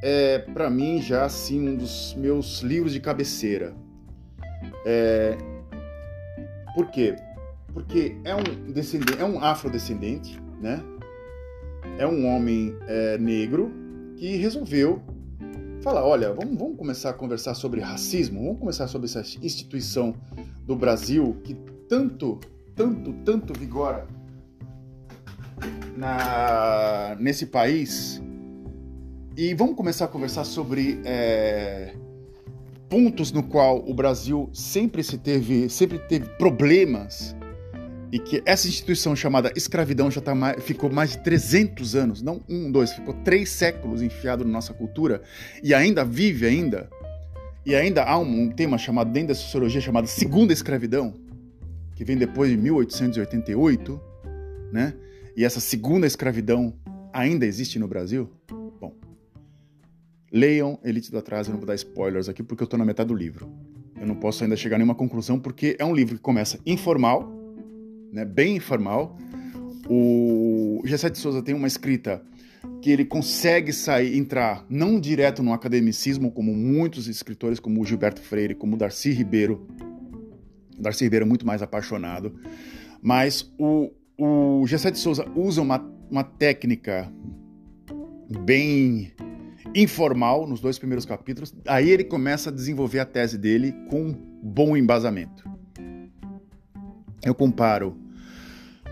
É, 0.01 0.39
para 0.39 0.69
mim, 0.69 0.99
já 0.99 1.24
assim, 1.24 1.69
um 1.69 1.76
dos 1.76 2.15
meus 2.17 2.61
livros 2.61 2.91
de 2.91 2.99
cabeceira. 2.99 3.74
É... 4.86 5.38
Por 6.76 6.89
quê? 6.89 7.15
Porque 7.71 8.17
é 8.24 8.36
um, 8.36 8.71
descendente, 8.74 9.21
é 9.21 9.24
um 9.24 9.39
afrodescendente, 9.39 10.41
né? 10.59 10.84
É 11.99 12.07
um 12.07 12.26
homem 12.28 12.76
é, 12.88 13.17
negro 13.19 13.71
que 14.17 14.36
resolveu 14.38 15.01
falar, 15.82 16.03
olha, 16.03 16.34
vamos, 16.34 16.57
vamos 16.57 16.78
começar 16.78 17.11
a 17.11 17.13
conversar 17.13 17.53
sobre 17.53 17.80
racismo, 17.80 18.41
vamos 18.41 18.59
começar 18.59 18.88
sobre 18.88 19.05
essa 19.05 19.21
instituição 19.41 20.15
do 20.65 20.76
Brasil 20.76 21.38
que 21.43 21.53
tanto, 21.88 22.39
tanto, 22.76 23.13
tanto 23.26 23.53
vigora 23.53 24.07
na, 25.95 27.16
nesse 27.20 27.45
país 27.45 28.22
e 29.36 29.53
vamos 29.55 29.76
começar 29.76 30.05
a 30.05 30.07
conversar 30.07 30.43
sobre 30.43 31.01
é, 31.03 31.93
pontos 32.88 33.32
no 33.32 33.41
qual 33.41 33.84
o 33.89 33.93
Brasil 33.93 34.47
sempre 34.53 35.03
se 35.03 35.18
teve, 35.18 35.70
sempre 35.70 35.97
teve 35.97 36.28
problemas 36.38 37.36
e 38.11 38.20
que 38.20 38.43
essa 38.45 38.68
instituição 38.68 39.16
chamada 39.16 39.51
escravidão 39.55 40.11
já 40.11 40.22
tá 40.22 40.36
mais, 40.36 40.64
ficou 40.64 40.88
mais 40.91 41.14
de 41.14 41.24
300 41.24 41.95
anos, 41.95 42.22
não 42.22 42.41
um, 42.47 42.72
dois, 42.72 42.93
ficou 42.93 43.16
três 43.24 43.49
séculos 43.49 44.03
enfiado 44.03 44.45
na 44.45 44.51
nossa 44.51 44.72
cultura 44.72 45.24
e 45.64 45.74
ainda 45.74 46.05
vive 46.05 46.45
ainda. 46.45 46.88
E 47.66 47.74
ainda 47.74 48.03
há 48.03 48.20
um, 48.20 48.41
um 48.41 48.49
tema 48.51 48.78
chamado 48.78 49.11
dentro 49.11 49.30
da 49.30 49.36
sociologia 49.36 49.82
chamado 49.82 50.05
segunda 50.05 50.53
escravidão, 50.53 51.16
que 51.95 52.05
vem 52.05 52.16
depois 52.16 52.51
de 52.51 52.57
1888, 52.57 53.99
né? 54.72 54.93
E 55.36 55.43
essa 55.43 55.59
segunda 55.59 56.05
escravidão 56.05 56.73
ainda 57.11 57.45
existe 57.45 57.79
no 57.79 57.88
Brasil? 57.88 58.29
Bom, 58.79 58.95
leiam 60.31 60.79
Elite 60.84 61.11
do 61.11 61.17
Atraso, 61.17 61.49
eu 61.49 61.53
não 61.53 61.59
vou 61.59 61.67
dar 61.67 61.75
spoilers 61.75 62.29
aqui 62.29 62.43
porque 62.43 62.63
eu 62.63 62.65
estou 62.65 62.77
na 62.77 62.86
metade 62.86 63.07
do 63.07 63.15
livro. 63.15 63.51
Eu 63.99 64.05
não 64.05 64.15
posso 64.15 64.43
ainda 64.43 64.55
chegar 64.55 64.75
a 64.75 64.79
nenhuma 64.79 64.95
conclusão 64.95 65.39
porque 65.39 65.75
é 65.79 65.86
um 65.86 65.93
livro 65.93 66.15
que 66.15 66.21
começa 66.21 66.59
informal, 66.65 67.31
né, 68.11 68.25
bem 68.25 68.57
informal. 68.57 69.17
O 69.89 70.81
Gessé 70.86 71.09
de 71.09 71.17
Souza 71.17 71.41
tem 71.41 71.55
uma 71.55 71.67
escrita 71.67 72.21
que 72.81 72.91
ele 72.91 73.05
consegue 73.05 73.71
sair, 73.71 74.17
entrar 74.17 74.65
não 74.69 74.99
direto 74.99 75.41
no 75.41 75.53
academicismo, 75.53 76.31
como 76.31 76.53
muitos 76.53 77.07
escritores, 77.07 77.59
como 77.59 77.81
o 77.81 77.86
Gilberto 77.86 78.21
Freire, 78.21 78.55
como 78.55 78.75
o 78.75 78.77
Darcy 78.77 79.11
Ribeiro. 79.11 79.65
Darcy 80.77 81.05
Ribeiro 81.05 81.25
é 81.25 81.27
muito 81.27 81.45
mais 81.45 81.61
apaixonado. 81.61 82.36
Mas 83.01 83.53
o, 83.57 83.91
o 84.24 84.65
Gessé 84.65 84.89
de 84.89 84.97
Souza 84.97 85.26
usa 85.36 85.61
uma, 85.61 85.86
uma 86.09 86.24
técnica 86.24 87.11
bem 88.41 89.11
informal 89.76 90.47
nos 90.47 90.61
dois 90.61 90.80
primeiros 90.80 91.05
capítulos, 91.05 91.53
aí 91.67 91.89
ele 91.89 92.03
começa 92.03 92.49
a 92.49 92.53
desenvolver 92.53 92.99
a 92.99 93.05
tese 93.05 93.38
dele 93.38 93.74
com 93.89 94.13
bom 94.41 94.78
embasamento. 94.78 95.43
Eu 97.24 97.36
comparo. 97.36 97.97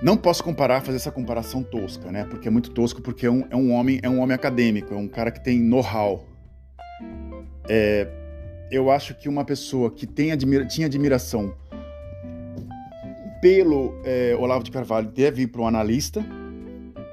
Não 0.02 0.18
posso 0.18 0.44
comparar, 0.44 0.82
fazer 0.82 0.98
essa 0.98 1.12
comparação 1.12 1.64
tosca, 1.64 2.12
né? 2.12 2.26
Porque 2.26 2.48
é 2.48 2.52
muito 2.52 2.72
tosco, 2.72 3.02
porque 3.02 3.26
é 3.26 3.32
um, 3.32 3.46
é 3.50 3.56
um 3.56 3.72
homem, 3.72 4.00
é 4.02 4.10
um 4.10 4.20
homem 4.20 4.34
acadêmico, 4.34 4.94
é 4.94 4.98
um 4.98 5.08
cara 5.08 5.32
que 5.32 5.42
tem 5.42 5.62
know-how. 5.62 6.26
É, 7.70 8.08
eu 8.72 8.90
acho 8.90 9.14
que 9.16 9.30
uma 9.30 9.46
pessoa 9.46 9.92
que 9.92 10.08
tem 10.08 10.32
admira, 10.32 10.66
tinha 10.66 10.88
admiração 10.88 11.56
pelo 13.42 14.00
é, 14.04 14.36
Olavo 14.40 14.64
de 14.64 14.72
Carvalho 14.72 15.10
deve 15.10 15.42
ir 15.42 15.48
para 15.48 15.62
um 15.62 15.68
analista, 15.68 16.24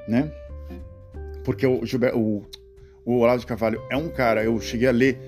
né? 0.06 0.30
Porque 1.42 1.66
o, 1.66 1.80
o, 2.14 2.46
o 3.04 3.18
Olavo 3.20 3.40
de 3.40 3.46
Carvalho 3.46 3.82
é 3.90 3.96
um 3.96 4.10
cara, 4.10 4.44
eu 4.44 4.60
cheguei 4.60 4.86
a 4.86 4.92
ler, 4.92 5.18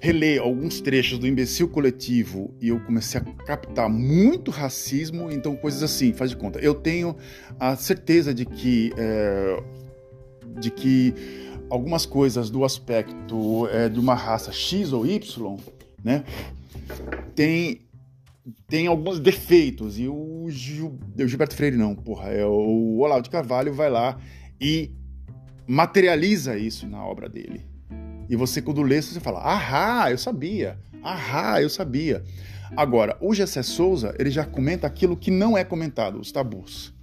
reler 0.00 0.40
alguns 0.40 0.80
trechos 0.80 1.18
do 1.18 1.26
Imbecil 1.26 1.68
Coletivo 1.68 2.54
e 2.60 2.68
eu 2.68 2.78
comecei 2.80 3.20
a 3.20 3.24
captar 3.44 3.90
muito 3.90 4.52
racismo, 4.52 5.30
então 5.30 5.56
coisas 5.56 5.82
assim, 5.82 6.12
faz 6.12 6.30
de 6.30 6.36
conta. 6.36 6.60
Eu 6.60 6.74
tenho 6.74 7.16
a 7.58 7.74
certeza 7.74 8.32
de 8.32 8.46
que, 8.46 8.92
é, 8.96 9.62
de 10.60 10.70
que 10.70 11.12
algumas 11.68 12.06
coisas 12.06 12.48
do 12.48 12.64
aspecto 12.64 13.66
é, 13.72 13.88
de 13.88 13.98
uma 13.98 14.14
raça 14.14 14.52
X 14.52 14.92
ou 14.92 15.04
Y, 15.04 15.56
né, 16.04 16.24
tem 17.34 17.80
tem 18.66 18.86
alguns 18.86 19.20
defeitos. 19.20 19.98
E 19.98 20.08
o, 20.08 20.46
Gil, 20.48 20.98
o 21.18 21.26
Gilberto 21.26 21.54
Freire 21.54 21.76
não, 21.76 21.94
porra. 21.94 22.28
É 22.28 22.44
o 22.44 22.98
Olavo 22.98 23.22
de 23.22 23.30
Carvalho 23.30 23.72
vai 23.72 23.90
lá 23.90 24.18
e 24.60 24.90
materializa 25.66 26.56
isso 26.56 26.86
na 26.86 27.04
obra 27.04 27.28
dele. 27.28 27.66
E 28.28 28.36
você, 28.36 28.62
quando 28.62 28.82
lê, 28.82 29.02
você 29.02 29.18
fala, 29.20 29.40
ahá, 29.40 30.10
eu 30.10 30.18
sabia, 30.18 30.78
ahá, 31.02 31.60
eu 31.60 31.68
sabia. 31.68 32.22
Agora, 32.76 33.16
o 33.20 33.34
Gessé 33.34 33.62
Souza, 33.62 34.14
ele 34.18 34.30
já 34.30 34.44
comenta 34.44 34.86
aquilo 34.86 35.16
que 35.16 35.30
não 35.30 35.58
é 35.58 35.64
comentado, 35.64 36.20
os 36.20 36.30
tabus. 36.30 36.94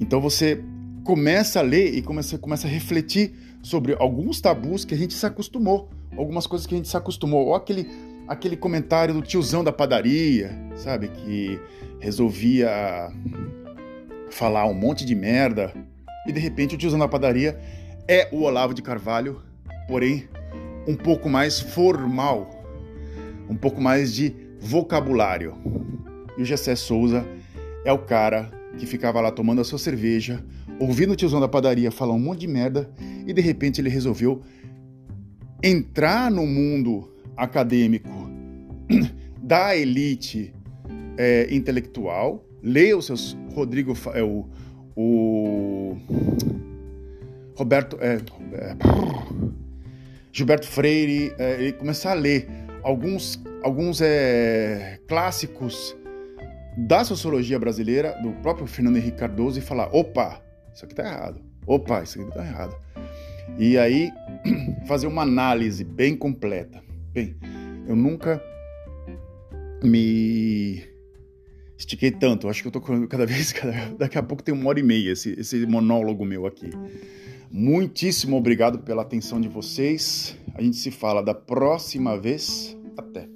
Então 0.00 0.20
você 0.20 0.64
começa 1.04 1.58
a 1.58 1.62
ler 1.62 1.94
e 1.94 2.00
começa, 2.00 2.38
começa 2.38 2.66
a 2.66 2.70
refletir 2.70 3.34
sobre 3.62 3.94
alguns 3.94 4.40
tabus 4.40 4.84
que 4.84 4.94
a 4.94 4.96
gente 4.96 5.14
se 5.14 5.26
acostumou, 5.26 5.90
algumas 6.16 6.46
coisas 6.46 6.66
que 6.66 6.74
a 6.74 6.76
gente 6.78 6.88
se 6.88 6.96
acostumou, 6.96 7.46
ou 7.46 7.54
aquele 7.54 7.86
aquele 8.26 8.56
comentário 8.56 9.14
do 9.14 9.22
tiozão 9.22 9.62
da 9.62 9.72
padaria, 9.72 10.50
sabe? 10.76 11.08
Que 11.08 11.60
resolvia 12.00 13.10
falar 14.30 14.66
um 14.66 14.74
monte 14.74 15.04
de 15.04 15.14
merda 15.14 15.72
e 16.26 16.32
de 16.32 16.40
repente 16.40 16.74
o 16.74 16.78
tiozão 16.78 16.98
da 16.98 17.08
padaria 17.08 17.58
é 18.08 18.28
o 18.32 18.42
Olavo 18.42 18.74
de 18.74 18.82
Carvalho, 18.82 19.40
porém 19.86 20.28
um 20.86 20.96
pouco 20.96 21.28
mais 21.28 21.60
formal, 21.60 22.64
um 23.48 23.54
pouco 23.54 23.80
mais 23.80 24.12
de 24.14 24.34
vocabulário. 24.58 25.54
E 26.36 26.42
o 26.42 26.44
Gessé 26.44 26.74
Souza 26.74 27.24
é 27.84 27.92
o 27.92 27.98
cara 27.98 28.50
que 28.78 28.86
ficava 28.86 29.20
lá 29.20 29.30
tomando 29.30 29.60
a 29.60 29.64
sua 29.64 29.78
cerveja, 29.78 30.44
ouvindo 30.80 31.12
o 31.12 31.16
tiozão 31.16 31.40
da 31.40 31.48
padaria 31.48 31.90
falar 31.90 32.14
um 32.14 32.18
monte 32.18 32.40
de 32.40 32.48
merda 32.48 32.90
e 33.26 33.32
de 33.32 33.40
repente 33.40 33.80
ele 33.80 33.90
resolveu 33.90 34.42
entrar 35.62 36.30
no 36.30 36.46
mundo 36.46 37.11
acadêmico 37.42 38.30
da 39.42 39.76
elite 39.76 40.54
é, 41.18 41.52
intelectual, 41.52 42.44
leia 42.62 42.96
os 42.96 43.06
seus 43.06 43.36
Rodrigo, 43.52 43.94
é, 44.14 44.22
o, 44.22 44.46
o 44.96 45.96
Roberto, 47.56 47.98
é, 48.00 48.14
é, 48.14 48.76
Gilberto 50.32 50.66
Freire, 50.66 51.34
é, 51.36 51.72
começar 51.72 52.12
a 52.12 52.14
ler 52.14 52.48
alguns, 52.82 53.42
alguns 53.62 54.00
é, 54.00 55.00
clássicos 55.08 55.96
da 56.76 57.04
sociologia 57.04 57.58
brasileira, 57.58 58.16
do 58.22 58.30
próprio 58.40 58.66
Fernando 58.66 58.96
Henrique 58.96 59.18
Cardoso, 59.18 59.58
e 59.58 59.62
falar: 59.62 59.94
opa, 59.94 60.40
isso 60.72 60.84
aqui 60.84 60.94
tá 60.94 61.04
errado. 61.04 61.42
Opa, 61.66 62.02
isso 62.02 62.20
aqui 62.20 62.32
tá 62.32 62.44
errado. 62.44 62.76
E 63.58 63.76
aí 63.76 64.10
fazer 64.86 65.08
uma 65.08 65.22
análise 65.22 65.84
bem 65.84 66.16
completa. 66.16 66.91
Bem, 67.12 67.36
eu 67.86 67.94
nunca 67.94 68.42
me 69.82 70.82
estiquei 71.76 72.10
tanto. 72.10 72.48
Acho 72.48 72.62
que 72.62 72.68
eu 72.68 72.72
tô 72.72 72.80
cada 72.80 73.26
vez, 73.26 73.52
cada, 73.52 73.94
daqui 73.98 74.16
a 74.16 74.22
pouco 74.22 74.42
tem 74.42 74.54
uma 74.54 74.68
hora 74.68 74.80
e 74.80 74.82
meia 74.82 75.12
esse, 75.12 75.38
esse 75.38 75.66
monólogo 75.66 76.24
meu 76.24 76.46
aqui. 76.46 76.70
Muitíssimo 77.50 78.36
obrigado 78.36 78.78
pela 78.78 79.02
atenção 79.02 79.38
de 79.38 79.48
vocês. 79.48 80.36
A 80.54 80.62
gente 80.62 80.78
se 80.78 80.90
fala 80.90 81.22
da 81.22 81.34
próxima 81.34 82.18
vez. 82.18 82.76
Até. 82.96 83.28